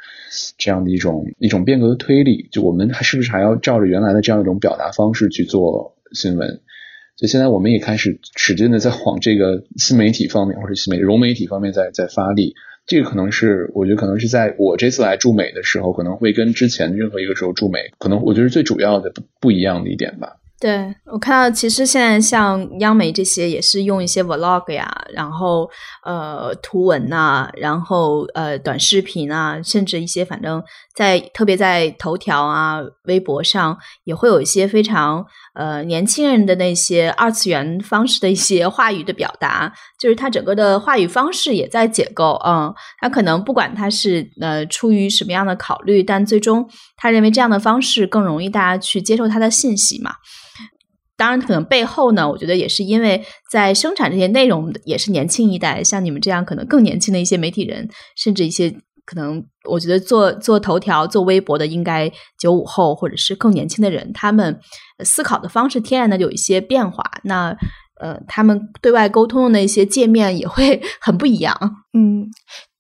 [0.57, 2.47] 这样的一种一种变革的推力。
[2.51, 6.61] 就我们还是不是还要照着原来的这样一种表达方式去做新闻？
[7.15, 12.53] 所以现在我们也开始使劲的在往这个新媒体方面或者新媒融媒体方面在在发力。
[12.87, 20.37] 这个可能是，我觉得可能是在我这次来驻美的时候，可能会跟之前任何一个时候驻美，可能我觉得最主要的不不一样的一点吧。
[20.59, 25.69] 对我看到，其实现在像央媒这些也是用一些 vlog 呀，然后
[26.03, 30.63] 呃图文呐，然后呃短视频啊，甚至一些反正
[30.97, 42.31] 在特别在头条啊、微博上也会有一些非常呃年轻人的那些二次元方式的一些话语的表达，就是他整个的话语方式也在解构。
[42.43, 50.15] 嗯，他可能不管他是呃出于什么样的考虑，但最终他认为这样的方式更容易大家去接受他的信息嘛。
[51.15, 58.75] 当然，可能背后呢，我觉得也是因为在生产这些内容也是年轻一代，像你们这样可能更年轻的一些媒体人，甚至一些
[59.07, 64.59] 可能我觉得做做头条、做微博的，应该九五后或者是更年轻的人，他们
[65.05, 67.03] 思考的方式天然的有一些变化。
[67.23, 67.55] 那
[68.01, 71.57] 呃，他们对外沟通的那些界面也会 很不一样。
[71.93, 72.27] 嗯。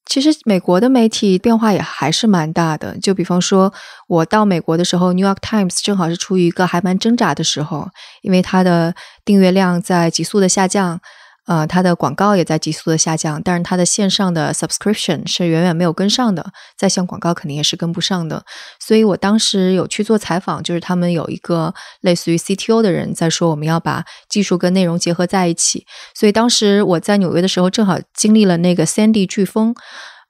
[0.09, 3.73] 其实美国的媒体变化也还是蛮大的，就比方说，
[4.07, 7.89] 我到美国的时候，《New York Times》正好是处于一个还蛮挣扎的时候，
[8.21, 11.01] 因为它的订阅量在急速的下降。
[11.47, 16.45] 呃，它的广告也在急速的下降，但是它的线上的 subscription 是远远没有跟上的，
[16.77, 18.43] 在线广告肯定也是跟不上的。
[18.79, 25.85] 所以我当时有去做采访，就是他们有一个类似于 CTO 的人在说，我们要把技术跟内容结合在一起。
[26.13, 29.73] 所以当时我在纽约的时候，正好经历了那个 Sandy 飓风，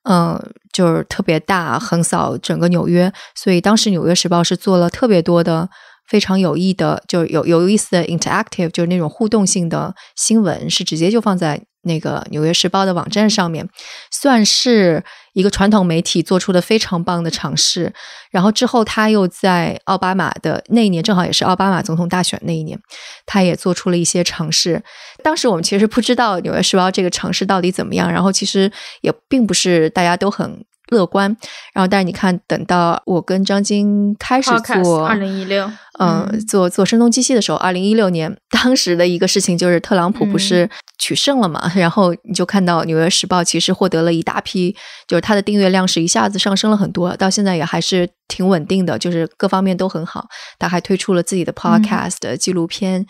[0.08, 0.40] 嗯，
[0.72, 3.12] 就是特别大，横扫整个纽约。
[3.34, 5.70] 所以当时《纽约时报》是做了特别多的。
[6.08, 13.68] 非常有意的，就有有意思的 interactive，就是那种互动性的新闻，是直接就放在那个《纽约时报》的网站上面，
[14.12, 17.94] 算是一个传统媒体做出的非常棒的尝试。
[18.32, 22.80] 然后之后，他又在奥巴马的那一年，正好也是奥巴马总统大选那一年，
[23.26, 24.82] 他也做出了一些尝试。
[25.24, 30.66] 当时我们其实不知道《纽约时报》这个尝试到底怎么样，然后其实也并不是大家都很。
[30.90, 31.36] 乐观。
[31.74, 34.50] 然后，但是你看，等到我跟张晶开始
[34.82, 35.70] 做二零一六，
[36.00, 40.70] 嗯，做做声东击西的时候，二零一六年，当时的一个事情就是特朗普不是
[41.00, 41.72] 取胜了嘛？
[41.76, 44.76] 然后你就看到《纽约时报》其实获得了一大批，
[45.08, 50.28] 就是它的订阅量是一下子上升了很多，到现在也还是挺稳定的，就是各方面都很好。
[50.60, 53.06] 他还推出了自己的 podcast 纪录片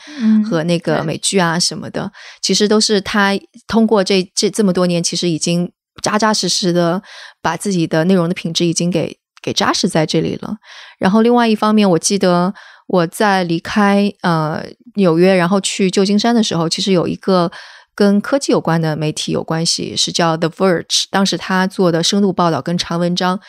[0.50, 2.12] 和那个美剧啊什么的，
[2.42, 3.32] 其实都是他
[3.68, 5.72] 通过这这这么多年，其实已经。
[6.02, 7.02] 扎扎实实的
[7.42, 10.58] 把自己的内容的品质已经给给扎实在这里了。
[10.98, 12.54] 然后另外一方面，我记得
[12.88, 14.64] 我在离开呃
[14.96, 17.52] 纽约，然后去旧金山的时候，其实有一个
[17.96, 21.06] 跟科技有关的媒体有关系，是叫 The Verge。
[21.10, 23.40] 当时他做的深度报道跟长文章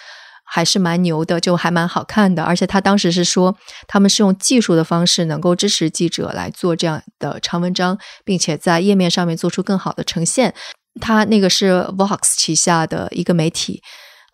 [0.44, 2.42] 还是蛮牛的，就还蛮好看的。
[2.42, 3.56] 而且他当时是说，
[3.86, 10.54] 他们是用技术的方式能够支持记者来做这样的长文章，并且在页面上面做出更好的呈现。
[11.00, 13.82] 他那个是 Vox 旗下的一个媒体，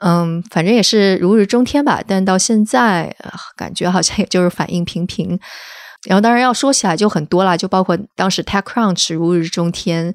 [0.03, 2.03] 嗯，反正也是如日中天吧。
[2.07, 3.15] 但到现在，
[3.57, 5.39] 感觉好像也就是反应平平。
[6.07, 10.15] 然后，当然要说起来就很多啦，就包括当时 TechCrunch 如日中天。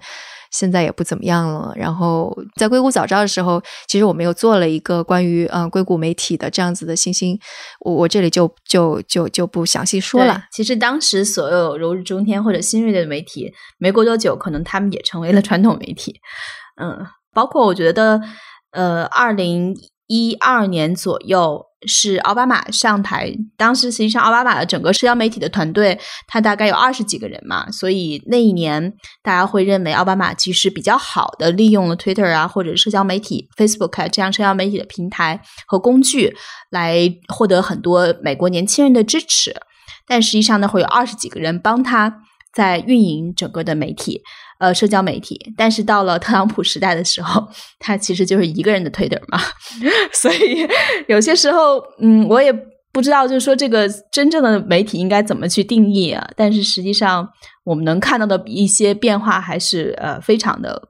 [0.51, 1.71] 现在也不怎么样了。
[1.75, 7.39] 然后在硅谷早招的时候，其实我们又做了一个关于嗯硅谷媒体的这样子的信息，
[7.81, 10.43] 我我这里就就就就不详细说了。
[10.51, 16.19] 其实当时所有如日中天或者新锐的媒体，没过多久，可能他们也成为了传统媒体。
[16.81, 18.21] 嗯，包括我觉得，
[18.71, 19.75] 呃，二零
[20.07, 21.68] 一二年左右。
[21.87, 36.35] 是奥巴马上台，当时实际上奥巴马的整个社交媒体的团队，他大概有二十几个人嘛，所以那一年大家会认为奥巴马其实比较好的利用了 Twitter 啊或者社交媒体 Facebook 啊这样社交媒体的平台和工具
[36.69, 39.55] 来获得很多美国年轻人的支持，
[40.05, 42.13] 但实际上呢会有二十几个人帮他
[42.53, 44.21] 在运营整个的媒体。
[44.59, 47.47] 呃，社交媒体，但是到了特朗普时代的时候，
[47.79, 49.39] 他其实就是一个人的 tater 嘛，
[50.13, 50.67] 所以
[51.07, 52.53] 有些时候，嗯，我也
[52.91, 56.29] 不知道，就是说这个真正的媒体应该怎么去定义啊？
[56.35, 57.29] 但是实际上，
[57.63, 60.81] 我们能看到的一些变化还是呃非常的、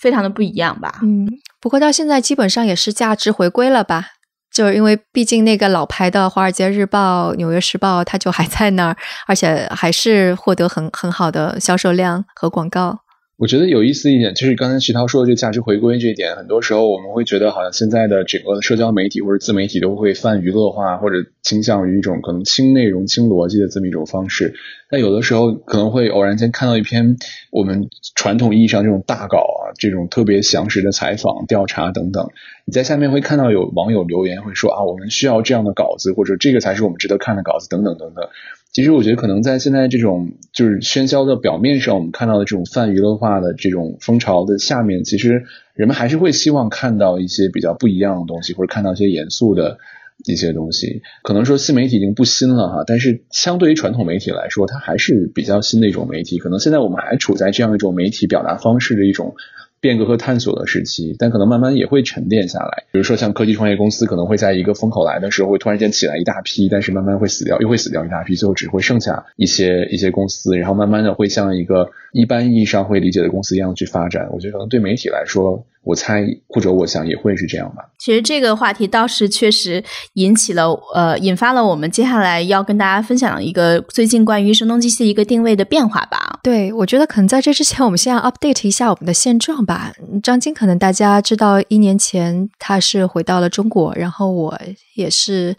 [0.00, 0.98] 非常的不一样吧。
[1.02, 1.28] 嗯，
[1.60, 4.06] 不过到现在基本上也是价值回归了吧？
[4.52, 12.98] 就是因为毕竟那个老牌的《华尔街日报》《纽约时报》它就还在那儿，而且还是获得很很好的销售量和广告。
[13.42, 24.54] 我觉得有意思一点，就是刚才徐涛说的这个价值回归这一点，很多时候我们会觉得好像现在的整个社交媒体或者自媒体都会泛娱乐化，或者倾向于一种可能轻内容、轻逻辑的这么一种方式。
[24.88, 27.16] 但有的时候可能会偶然间看到一篇
[27.50, 32.30] 我们传统意义上这种大稿啊，这种特别详实的采访、调查等等，
[32.64, 38.28] 你在下面会看到有网友留言会说啊，我们需要这样的稿子，或者这个才是我们值得看的稿子等等等等。
[38.72, 49.76] 其实我觉得，可能在现在这种就是喧嚣的表面上，我们看到的这种泛娱乐化的这种风潮的下面，其实人们还是会希望看到一些比较不一样的东西，或者看到一些严肃的
[50.24, 51.02] 一些东西。
[51.22, 56.38] 可能说新媒体已经不新了哈，但是相对于传统媒体来说，它还是比较新的一种媒体。
[56.38, 59.34] 可能现在我们还处在这样一种媒体表达方式的一种。
[59.82, 62.84] 变革和探索的时期，但可能慢慢也会沉淀下来。
[62.92, 74.28] 比如说，像科技创业公司，可能会在一个风口来的时候，会突然间起来一大批，但是慢慢会死掉，又会死掉一大批，最后只会剩下一些一些公司，然后慢慢的会像一个一般意义上会理解的公司一样去发展。
[74.30, 75.66] 我觉得可能对媒体来说。
[75.84, 77.82] 我猜或者我想也会是这样吧。
[77.98, 79.82] 其实这个话题倒是确实
[80.14, 86.38] 引起了呃，引发了我们接下来要跟大家分享的一个最近关于声东击西一个定位的变化吧。
[86.42, 89.92] 对，我觉得可能在这之前，我们先要 update 一下我们的现状吧。
[90.22, 94.60] 张晶可能大家知道，一年前他是回到了中国，然后我
[94.94, 95.56] 也是。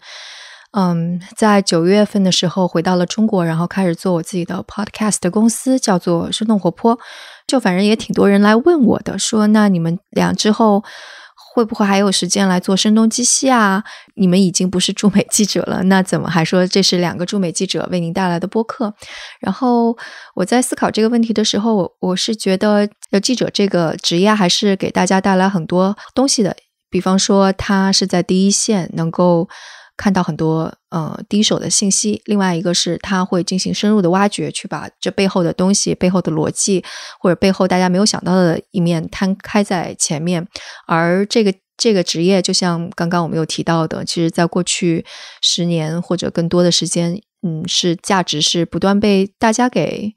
[0.76, 6.98] 嗯，在九月份的时候回到了中国，然后开始做我自己的 podcast 的公司，叫做生动活泼。
[7.54, 10.82] 就反正也挺多人来问我的，说那你们俩之后
[11.54, 13.84] 会不会还有时间来做声东击西啊？
[14.16, 18.92] 你们已经不是驻美记者了，那怎么还说这是两个驻美记者为您带来的播客？
[19.38, 19.96] 然后
[20.34, 22.88] 我在思考这个问题的时候，我我是觉得
[23.22, 26.56] 记者这个职业还是给大家带来很多东西的，
[26.90, 29.48] 比方说他是在第一线能够。
[29.96, 36.84] 看到很多呃第一手的信息，另外一个是他会进行深入的挖掘，去把这背后的东西、背后的逻辑
[37.20, 40.46] 或者背后大家没有想到的一面摊开在前面。
[40.86, 45.04] 而这个这个职业，就像刚刚我们有提到的，其实在过去
[45.40, 50.12] 十年或者更多的时间，嗯，是价值是不断被大家给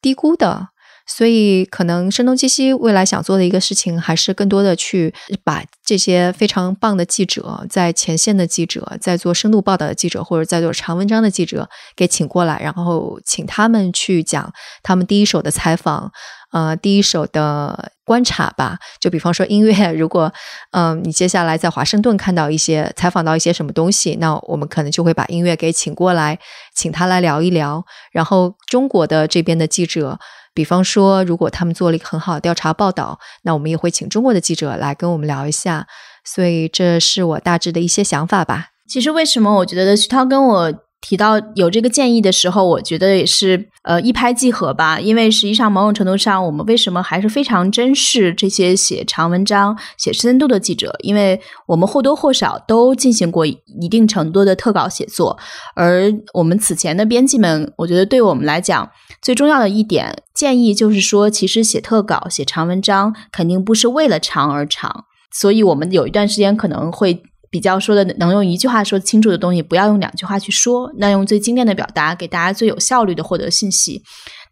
[0.00, 0.68] 低估的。
[1.16, 14.52] 所以可能声东击西未来想做的一个事情，还是更多的去把这些非常棒的记者，在前线的记者，在做深度报道的记者，或者在做长文章的记者给请过来，然后请他们去讲
[14.82, 16.12] 他们第一手的采访。
[16.52, 20.32] 呃，第一手的观察吧，就比方说音乐，如果
[20.72, 26.36] 嗯，你接下来在华盛顿看到一些采访到一些什么东西，那我们可能就会把音乐给请过来，
[26.74, 27.84] 请他来聊一聊。
[28.10, 30.18] 然后中国的这边的记者，
[30.54, 35.86] 比方说如果他们做了一个很好的调查报道，那我们也会请中国的记者来跟我们聊一下。
[36.24, 38.66] 所以这是我大致的一些想法吧。
[38.88, 40.74] 其实为什么我觉得徐涛跟我。
[41.02, 45.00] 提到有这个建议的时候，我觉得也是呃一拍即合吧。
[45.00, 50.94] 因为实际上某种程度上，我们为什么还是非常珍视这些写长文章、写深度的记者？
[51.02, 55.38] 因为我们或多或少都进行过一定程度的特稿写作。
[55.74, 58.86] 而我们此前的编辑们，我觉得对我们来讲
[59.22, 65.04] 最重要的一点建议就是说，其实写特稿、写长文章肯定不是为了长而长。
[65.30, 67.22] 所以我们有一段时间可能会。
[67.52, 74.00] 比较说的能用一句话说清楚的东西，不要用两句话去说，那用最精炼的表达，给大家最有效率的获得信息。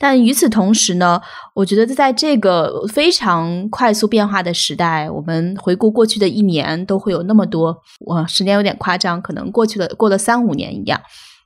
[0.00, 1.20] 但与此同时呢，
[1.54, 11.00] 我觉得在这个非常快速变化的时代，我们回顾过去的一年，都会有那么多，我时间有点夸张，可能过去了过了三五年一样，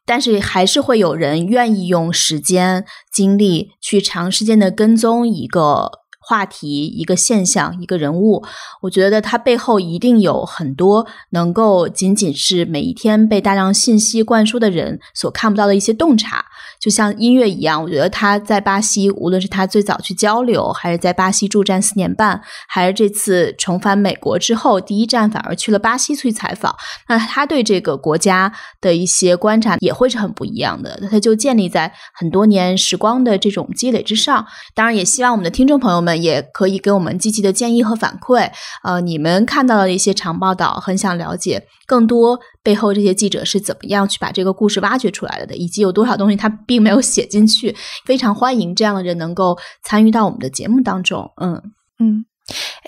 [0.05, 6.02] 但是还是会有人愿意用时间精力去长时间的跟踪一个。
[6.23, 8.43] 话题一个现象一个人物，
[8.81, 16.45] 我觉得他背后一定有很多能够仅仅是每一天被大量信息灌输的人所看不到的一些洞察。
[16.81, 26.75] 就像音乐一样，我觉得他在巴西，无论是他最早去交流，还是在巴西驻站四年半，还是这次重返美国之后第一站反而去了巴西去采访，
[27.09, 31.01] 那他对这个国家的一些观察也会是很不一样的。
[31.11, 34.47] 他就建立在很多年时光的这种积累之上。
[34.75, 38.51] 当然，也希望我们的听众朋友们也可以给我们积极的建议和反馈。
[38.83, 42.39] 呃，你们看到的一些长报道，很想了解更多。
[42.63, 45.57] 背后这些记者是怎么样去把这个故事挖掘出来的？
[45.57, 47.75] 以及有多少东西他并没有写进去？
[48.05, 51.31] 非常欢迎这样的人能够参与到我们的节目当中。
[51.41, 51.61] 嗯
[51.99, 52.25] 嗯。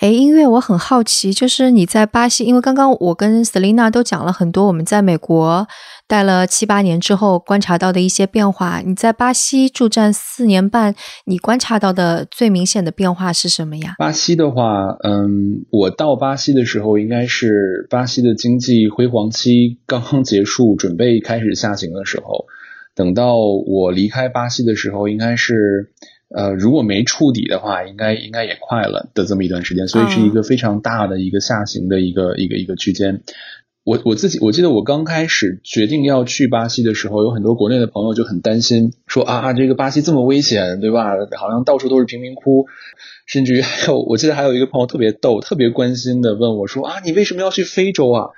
[0.00, 5.66] 哎，音乐，我很好奇，就是你在巴西，因为刚刚我跟 Selina 都讲了很多我们在美国
[6.08, 8.82] 待了七八年之后观察到的一些变化。
[8.84, 10.94] 你在巴西驻站四年半，
[11.26, 13.94] 你观察到的最明显的变化是什么呀？
[13.96, 22.46] 巴西的话，嗯，我到巴西的时候，应该是巴西的经济辉煌期刚刚结束，准备开始下行的时候。
[22.96, 25.92] 等到我离开巴西的时候，应该是。
[26.36, 33.22] 呃，如果没触底的话，应该应该也快了的这么一段时间，所以是一个非常大的一个下行的一个一个一个区间。
[33.84, 41.12] 我我自己我记得我刚开始决定要去巴西的时候，有很多国内的朋友就很担心，说啊这个巴西这么危险，对吧？
[41.36, 42.66] 好像到处都是贫民窟，
[43.26, 48.30] 甚至于还有我记得还有一个朋友特别逗，特别关心的问我说啊你为什么要去非洲啊？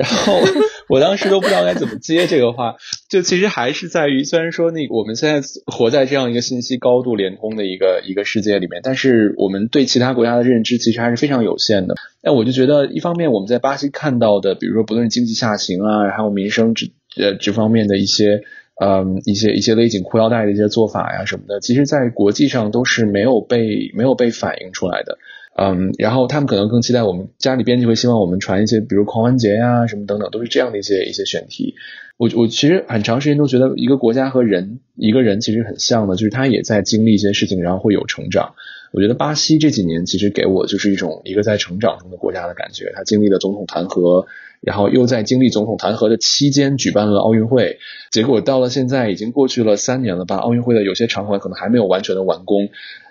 [0.00, 0.40] 然后
[0.88, 2.76] 我当时都不知道该怎么接这个话，
[3.10, 11.96] 就其实还是在于，虽然说那我们现在活在这样一个信息高度联通的一个一个世界里面，但是我们对其他国家的认知其实还是非常有限的。
[12.22, 16.86] 那我就觉得，一方面我们在巴西看到的，比如说不论是经济下行啊，还有民生这
[17.22, 18.40] 呃这方面的一些
[18.80, 25.18] 嗯一些一些勒紧裤腰带的一些做法呀什么的，其实在国际上都是没有被没有被反映出来的。
[25.62, 31.74] 嗯，然后他们可能更期待我们家里编辑会希望我们传一些，比如狂欢节呀什么等等，都是这样的一些一些选题。
[32.16, 38.54] 我我其实很长时间都觉得，一个国家和人一个人其实很像的，就是他也在经历一些事情，然后会有成长。
[38.92, 42.90] 我觉得巴西这几年其实给我就是一种一个在成长中的国家的感觉。
[42.94, 44.24] 他经历了总统弹劾，
[44.62, 47.76] 然后又在经历总统弹劾的期间举办了奥运会，
[48.10, 50.36] 结果到了现在已经过去了三年了吧？
[50.36, 52.70] 奥运会的有些场馆可能还没有完全的完工。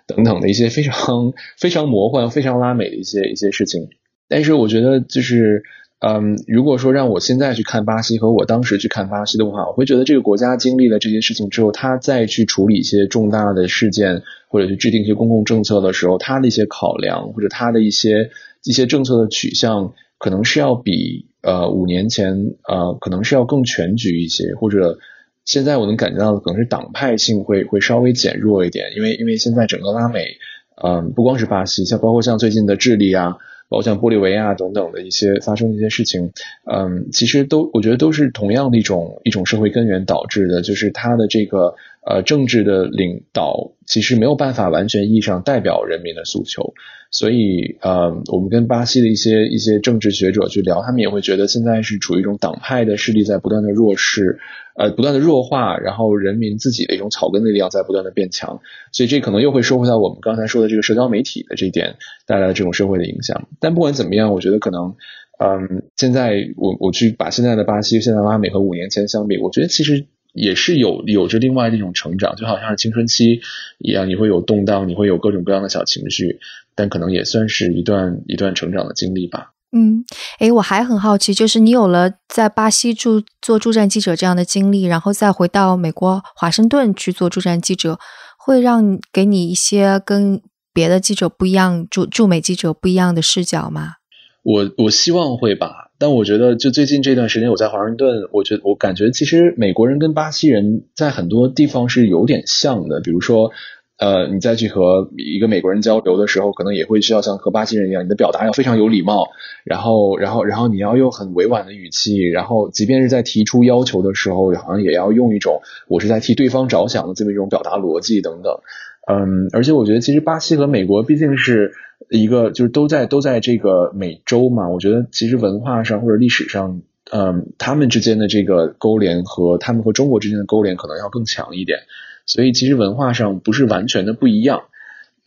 [0.09, 3.89] 等等的一些非常非常魔幻、非常拉美的一些一些事情，
[4.27, 5.61] 但是我觉得就是，
[5.99, 18.31] 嗯，如果说让我现在去看巴西和我当时去看巴西的话，我会觉得这个国家经历了这些事情之后，他再去处理一些重大的事件或者去制定一些公共政策的时候，他的一些考量或者他的一些
[18.63, 24.97] 一些政策的取向，可能是要比呃五年前呃可能是要更全局一些，或者。
[25.45, 30.37] 现在我能感觉到的可能是党派性会会稍微减弱一点，因为因为现在整个拉美，
[30.83, 33.31] 嗯，不光是巴西，像包括像最近的智利啊，
[33.67, 36.31] 包括像玻利维亚等等的一些发生的一些事情，
[36.71, 41.75] 嗯，其实都我觉得都是同样的一种一种社会根源导致的，就是它的这个
[42.09, 46.73] 呃，政治的领导其实没有办法完全意义上代表人民的诉求，
[47.11, 54.39] 所以呃，我们跟巴西的一些一些政治学者去聊，他们也会觉得现在是处于一种党派的势力在不断的弱势，
[54.75, 58.59] 呃，不断的弱化，然后人民自己的一种草根的力量在不断的变强，
[58.91, 63.47] 所以这可能又会收回到我们刚才说的这个社交媒体的这一点带来的这种社会的影响。
[63.59, 64.95] 但不管怎么样，我觉得可能，
[65.37, 70.07] 嗯，现在我我去把现在的巴西、现在拉美和五年前相比，我觉得其实。
[70.33, 73.41] 也是有有着另外的一种成长，就好像是青春期
[73.79, 76.39] 一样，你会有动荡，你会有各种各样的小情绪，
[76.75, 79.53] 但可能也算是一段一段成长的经历吧。
[79.71, 80.03] 嗯，
[80.39, 87.99] 诶，我还很好奇，就是你有了在巴西驻做驻站记者这样的经历，然后再回到美国华盛顿去做驻站记者，
[88.37, 90.41] 会让给你一些跟
[90.73, 93.95] 别的记者不一样驻驻美记者不一样的视角吗？
[94.41, 95.88] 我我希望会吧。
[95.99, 103.01] 但我觉得，就最近这段时间，我在华盛顿，我觉得我感觉其实美国人跟巴西人在很多地方是有点像的。
[103.01, 103.51] 比如说，
[103.97, 109.27] 呃，你再去和一个美国人交流的时候，可能也会需要像和巴西人一样，你的表达要非常有礼貌，
[109.65, 118.61] 然后，然后，然后你要用很委婉的语气，然后即便是在提出要求的时候，好像也要用一种我是在替对方着想的这么一种表达逻辑等等。
[119.07, 121.73] 嗯，而且我觉得，其实巴西和美国毕竟是。
[122.09, 126.81] 一个就是都在都在这个美洲嘛，我觉得其实文化上或者历史上，
[127.11, 131.79] 嗯，他们之间的这个勾连和他们和中国之间的勾连可能要更强一点，
[132.25, 134.63] 所以其实文化上不是完全的不一样，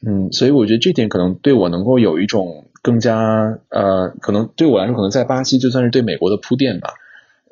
[0.05, 6.95] 嗯，所以我觉得这点可能对我能够有一种更加呃，可能对我来说，可能在巴西就算是对美国的铺垫吧，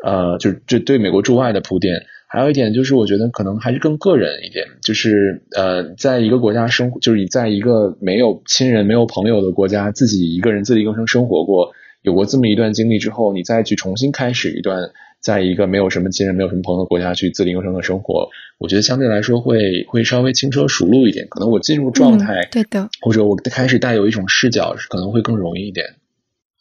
[0.03, 2.07] 呃，就是这对美国驻外的铺垫。
[2.33, 11.73] 还有一点就是，我觉得可能还是更个人一点，就是呃，在一个国家生活，就是你在一个没有亲人、没有朋友的国家，自己一个人自力更生生活过，
[12.03, 18.29] 有过这么一段经历之后，你再去重新开始一段，在一个没有什么亲人、没有什么朋友的国家去自力更生的生活，
[18.59, 21.27] 我觉得相对来说会会稍微轻车熟路一点。
[21.29, 25.97] 可能我进入状态，对的，或者我开始带有一种视角，可能会更容易一点。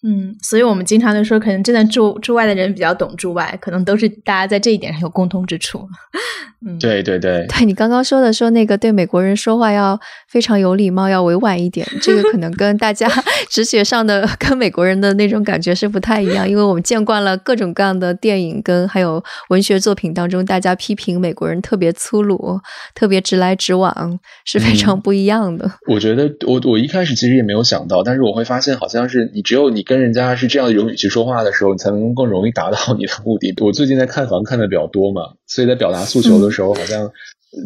[0.01, 5.87] 嗯，所以我们经常就说，可能真的驻驻外的人比较懂驻外，可能都是大家在这一点上有共通之处。
[6.65, 9.97] 嗯，对对对，对你刚刚说的说那个对美国人说话要
[10.27, 13.09] 非常有礼貌，要委婉一点，这个可能跟大家
[13.49, 22.59] 直觉上的跟美国人的那种感觉是不太一样，因为我们见惯了各种各样的电影跟还有文学作品当中，大家批评美国人特别粗鲁、
[22.93, 25.69] 特别直来直往，是非常不一样的。
[25.87, 33.55] 我觉得我我一开始其实也没有想到，但是我会发现，好像是你只有你跟人家是这样一种语气说话的时候，你才能更容易达到你的目的。
[33.65, 36.51] 我最近在看房看的比较多嘛，所以在表达诉求的。
[36.51, 37.11] 时候好像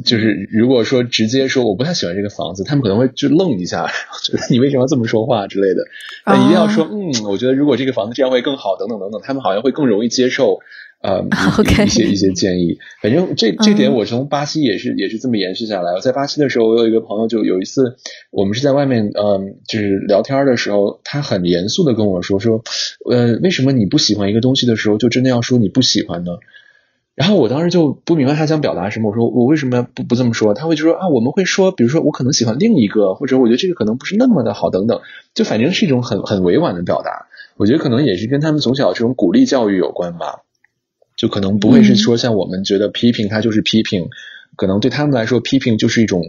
[0.05, 3.91] 就是，如果说直接说我不太喜欢这个房子，他们可能会就愣一下，
[4.23, 5.81] 觉得你为什么要这么说话之类的。
[6.23, 10.59] 但一定要说，嗯，我觉得如果这个房子这样会更好，等等等等，他们好像会更容易接受
[11.03, 11.23] 呃
[11.85, 12.79] 一些一些建议。
[13.01, 15.91] 反正这这点我从巴西也是也是这么延续下来。
[15.93, 17.97] 我在巴西的时候，我有一个朋友，就有一次
[18.31, 22.63] 我们是在外面嗯就是聊天的时候，他很严肃的跟我说说，
[23.11, 26.31] 呃，为什么你不喜欢一个东西的时候，就真的要说你不喜欢呢？
[27.15, 29.11] 然后我当时就不明白他想表达什么。
[29.11, 30.55] 我说我为什么不不这么说？
[30.55, 35.01] 他会就说啊，我们会说，比如说我可能喜欢另一个，或者我觉得这个可能不是那么的好，等等。
[35.35, 37.27] 就反正是一种很很委婉的表达。
[37.55, 40.41] 我觉得可能也是跟他们从小这种鼓励教育有关吧。
[41.23, 44.09] 就可能不会是说像我们觉得批评他就是批评，
[44.57, 46.21] 可能对他们来说批评就是一种。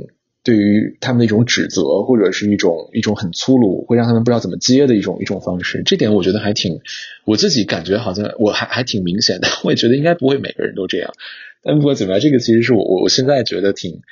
[0.47, 6.81] 对于他们的一种指责，或者是一种一种很粗鲁，会让他们不知道怎么接的一种一种方式，这点我觉得还挺，
[7.25, 11.15] 我自己感觉好像我还还挺明显的， 我也觉得应该不会每个人都这样，
[11.63, 14.03] 但不管怎么样，这个其实是我我现在觉得挺。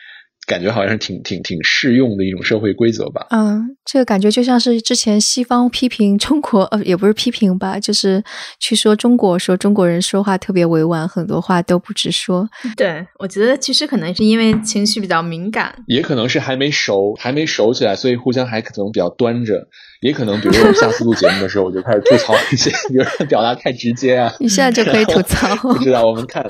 [0.47, 3.27] 感觉好像是挺挺挺适用的一种社会规则吧。
[3.31, 8.23] 嗯，这个感觉就像是之前西方批评中国，呃，也不是批评吧，就是
[8.59, 12.49] 去说中国，说中国人说话特别委婉，很多话都不直说。
[12.77, 19.69] 对，我觉得其实可能是因为情绪比较敏感，也可能是还没熟，还没熟起来，所以互相还可能比较端着。
[20.01, 24.35] 也可能，比如说我们下次录节目的时候，我就开始吐槽一些，有人表达太直接啊。
[24.41, 25.55] 你现在就可以吐槽。
[25.73, 26.45] 不知道，我们看，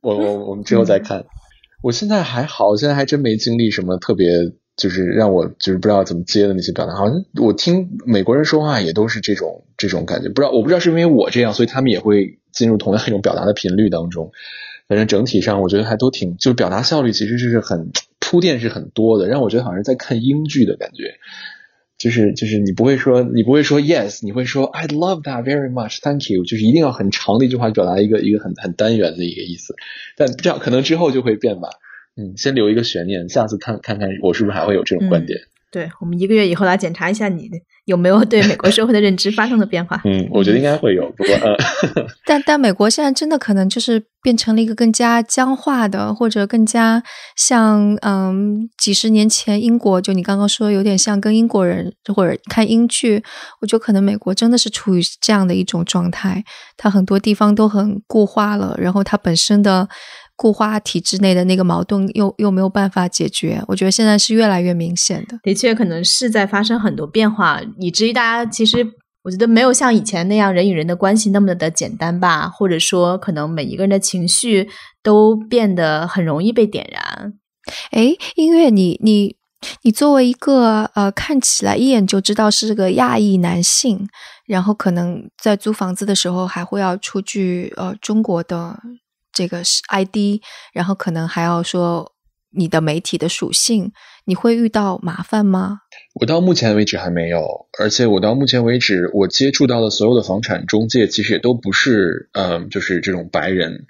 [0.00, 1.22] 我我我们之后再看。
[1.86, 4.26] 我现在还好，我现在还真没经历什么特别，
[4.76, 6.96] 就是让我就是不知道怎么接的那些表达。
[6.96, 14.32] 好像我听美国人说话也都是这种这种感觉，不知道我不知道是因为我这样，所以他们也会进入同样一种表达的频率当中。
[14.88, 21.14] 反正整体上我觉得还都挺，就是表达效率其实是很 铺垫是很多的，让我觉得好像在看英剧的感觉。
[21.98, 29.74] 就是就是你不会说你不会说 yes，你会说 I'd love that very much，thank you，就是一定要很长的一句话表达一个一个很很单元的一个意思，
[30.16, 31.70] 但这样可能之后就会变吧，
[32.16, 35.40] 嗯，先留一个悬念，下次看看看我是不是还会有这种观点。
[35.70, 40.00] 对我们一个月以后来检查一下你的有没有对美国社会的认知发生了变化。
[40.04, 41.56] 嗯，我觉得应该会有，不过呃，
[42.24, 47.02] 但但美国现在真的可能就是变成了一个更加僵化的，或者更加
[47.36, 53.22] 像嗯几十年前英国，就你刚刚说有点像跟英国人或者看英剧，
[53.60, 56.42] 我觉得可能美国真的是处于这样的一种状态，
[56.76, 59.88] 它很多地方都很固化了，然后它本身的。
[60.36, 65.38] 固化体制内的那个矛盾又又没有办法解决，我觉得现在是越来越明显的。
[65.42, 68.86] 的确，可能是在发生很多变化，以至于大家其实
[69.22, 74.68] 我觉得没有像以前那样人与人的关系那么的简单吧，或者说可能每一个人的情绪
[75.02, 77.32] 都变得很容易被点燃。
[77.90, 79.36] 哎，音乐，你你
[79.82, 84.06] 你作为一个呃看起来一眼就知道是个亚裔男性，
[84.46, 88.78] 然后可能在租房子的时候还会要出具呃中国的。
[89.36, 90.40] 这个是 ID，
[90.72, 92.12] 然后可能还要说
[92.52, 93.92] 你的媒体的属性，
[94.24, 95.80] 你会遇到麻烦吗？
[96.14, 103.84] 我到目前为止还没有，而且我到目前为止我接触到的所有的房产中介，其实也都不是，嗯，就是这种白人，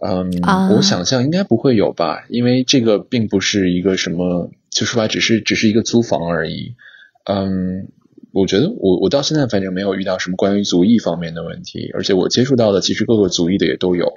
[0.00, 0.30] 嗯，
[0.76, 6.76] 我想象应该不会有吧，因为这个并不是一个什么，就说白只是只是一个租房而已，
[7.24, 7.88] 嗯，
[8.32, 14.12] 我觉得我我到现在反正没有遇到什么关于族裔方面的问题，而且我接触到的其实各个族裔的也都有。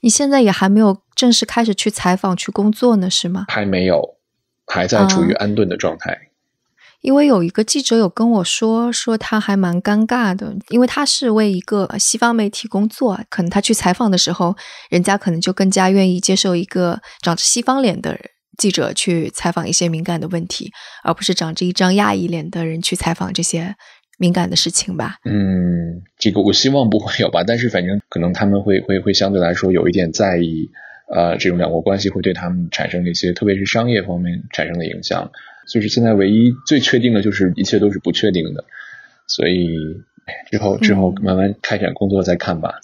[0.00, 3.46] 你现在也还没有正式开始去采访、去工作呢，是吗？
[3.48, 4.16] 还没有，
[4.66, 6.28] 还在处于安顿的状态。
[7.00, 14.54] 因为有一个记者有跟我说，说他还蛮尴尬的，因为他是为一个西方媒体工作，可能他去采访的时候，
[14.88, 18.16] 人家可能就更加愿意接受一个长着西方脸的
[18.56, 20.70] 记者去采访一些敏感的问题，
[21.02, 23.74] 而不是长着一张亚裔脸的人去采访这些。
[24.22, 30.70] 敏感的事情吧，嗯，这个我希望不会有吧，但是反正可能他们会 会会相对来说有一点在意，
[31.12, 35.32] 呃，这种两国关系会对他们产生一些，特别是商业方面产生的影响。
[35.68, 38.64] 就是现在唯一最确定的就是一切都是不确定的，
[39.26, 39.76] 所以
[40.52, 42.74] 之后之后慢慢开展工作再看吧。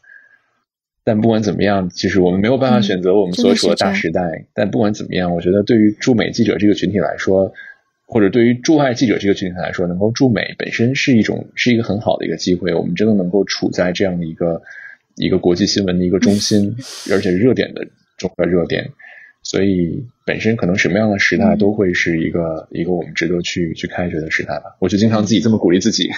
[1.05, 4.20] 但不管怎么样，其实我们没有办法选择我们所处的大时代。
[4.55, 7.53] 但不管怎么样，我觉得对于驻美记者这个群体来说。
[8.11, 12.72] 或者对于驻外记者这个群体来说，能够驻美本身是一种是一个很好的一个机会。
[12.72, 14.62] 我们真的能够处在这样的一个
[15.16, 16.74] 一个国际新闻的一个中心，
[17.12, 17.86] 而且热点的
[18.16, 18.92] 中的热点，
[19.42, 24.76] 所以本身可能什么样的时代都会是一个一个我们值得去去开掘的时代吧。
[24.80, 26.09] 我就经常自己这么鼓励自己。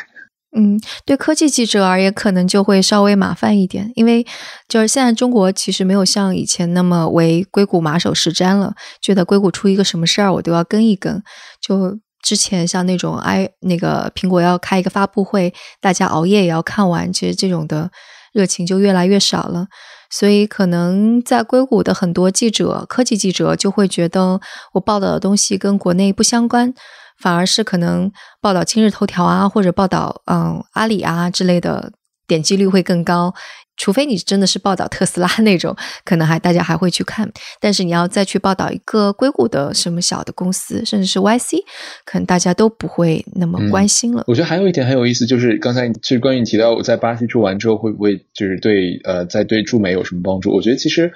[0.57, 4.27] 嗯，对科技记者而言，可能就会稍微麻烦一点，因为
[4.69, 11.23] 就是现在中国其实没有像以前那么为硅谷马首是瞻了，觉得硅谷出一个什么事儿，我都要跟一跟。
[11.61, 17.89] 就之前像那种 i 那个苹果要开一个发布会，大家熬夜也要看完，其实这种的
[18.33, 19.69] 热情就越来越少了。
[20.11, 24.41] 所以可能在硅谷的很多记者，科技记者就会觉得
[24.73, 26.75] 我报道的东西跟国内不相关。
[27.21, 28.11] 反而是可能
[28.41, 31.93] 报道今日头条啊，或者报道嗯阿里啊之类的
[32.27, 33.35] 点击率会更高，
[33.77, 37.31] 除非你真的是报道特斯拉那种，可能还大家还会去看。
[37.61, 41.59] 但是你要再去报道一个硅谷的什么小的公司，甚至是 YC，
[42.05, 44.25] 可能大家都不会那么关心了。
[44.27, 50.53] 我觉得还有一点很有意思，就是刚才其实关于你提到我在巴西住完之后会不会就是对呃在对驻美有什么帮助？
[50.55, 51.13] 我觉得其实。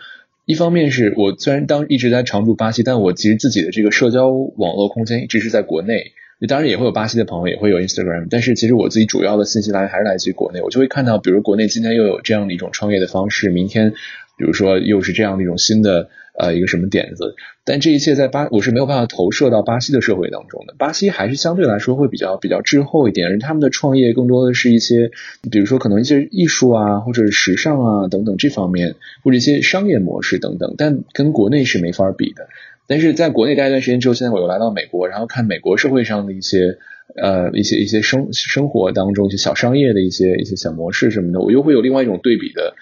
[0.47, 6.13] 一方面是我虽然当一直在常驻巴西，但我其实自己的这个社交网络空间一直是在国内。
[6.49, 10.61] 当然也会有巴西的朋友，也会有 Instagram，但是其实我自己主要的信息来源还是来自于国内。
[10.61, 13.93] 我就会看到，比如国内今天又有这样的一种创业的方式，明天
[14.37, 16.09] 比如说又是这样的一种新的。
[16.37, 17.37] 呃，一个什么点子？
[17.65, 20.75] 但这一切在巴，我是没有办法投射到巴西的社会当中的。
[20.77, 25.13] 巴西还是相对来说会比较比较滞后一点，而他们的创业更多的是一些，
[25.51, 30.75] 比如说可能一些艺术啊，或者是时尚啊等等这方面，或者一些商业模式等等。
[30.77, 32.49] 但跟国内是没法比的。
[32.89, 36.79] 但是在国内待一段时间之后，现在我又来到美国，然后看美国社会上的一些
[37.17, 42.75] 呃一些一些生生活当中一些小商业的一些一些小模式什么的，我又会有另外一种对比的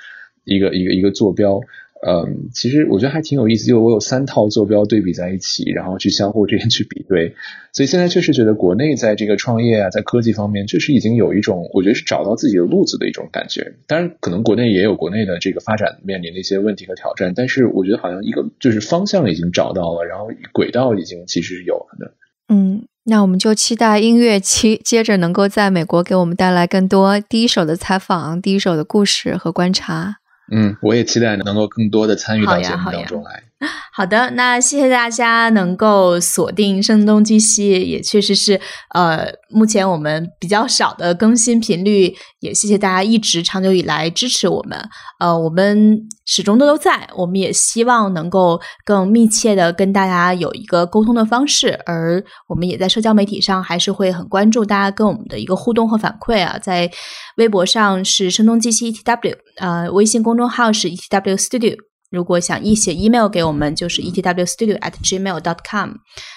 [0.44, 1.60] 一个一个一个坐标。
[2.04, 7.36] 嗯，其实我觉得还挺有意思，就我有三套坐标对比在一起，然后去相互之间去比对，
[7.72, 13.74] 所以现在确实觉得国内在这个创业啊，在科技方面，确实已经有一种我觉得是找到自己的路子的一种感觉。
[13.86, 22.14] 当然，可能国内也有国内的这个发展面临的一些问题和挑战，但是我觉得好像一个就是方向已经找到了，然后轨道已经其实是有了的。
[22.48, 30.16] 嗯，那我们就期待音乐期接着能够在美国给我们带来更多第一手的采访、第一手的故事和观察。
[30.50, 33.44] 嗯，我也期待能够更多的参与到节目当中来。
[33.94, 38.60] 好的，那谢谢大家能够锁定声东击西，也确实是
[38.94, 44.78] 呃，目前我们比较少的更新频率，也谢谢大家一直长久以来支持我们。
[45.20, 56.90] 呃，我们始终都都在，我们也希望能够更密切的跟大家有一个沟通的方式，而我们也在社交媒体上还是会很关注大家跟我们的一个互动和反馈啊，在
[57.36, 61.91] 微博上是声东击西 ETW，呃，微信公众号是 ETW Studio。
[62.12, 65.92] 如果想一写 email 给我们，就是 etwstudio at gmail dot com。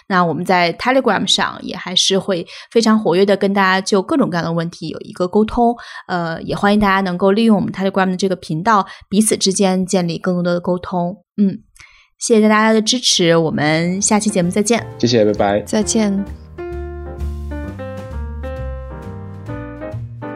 [0.08, 5.76] 那我们在 Telegram 上也还是会非常活跃的，跟大家就各种各样的问题有一个沟通。
[6.08, 11.18] 呃，也欢迎大家能够利用我们 Telegram 的这个频道，彼此之间建立更多的沟通。
[11.38, 11.60] 嗯，
[12.18, 14.86] 谢谢大家的支持，我们下期节目再见。
[14.98, 16.45] 谢谢，拜拜，再见。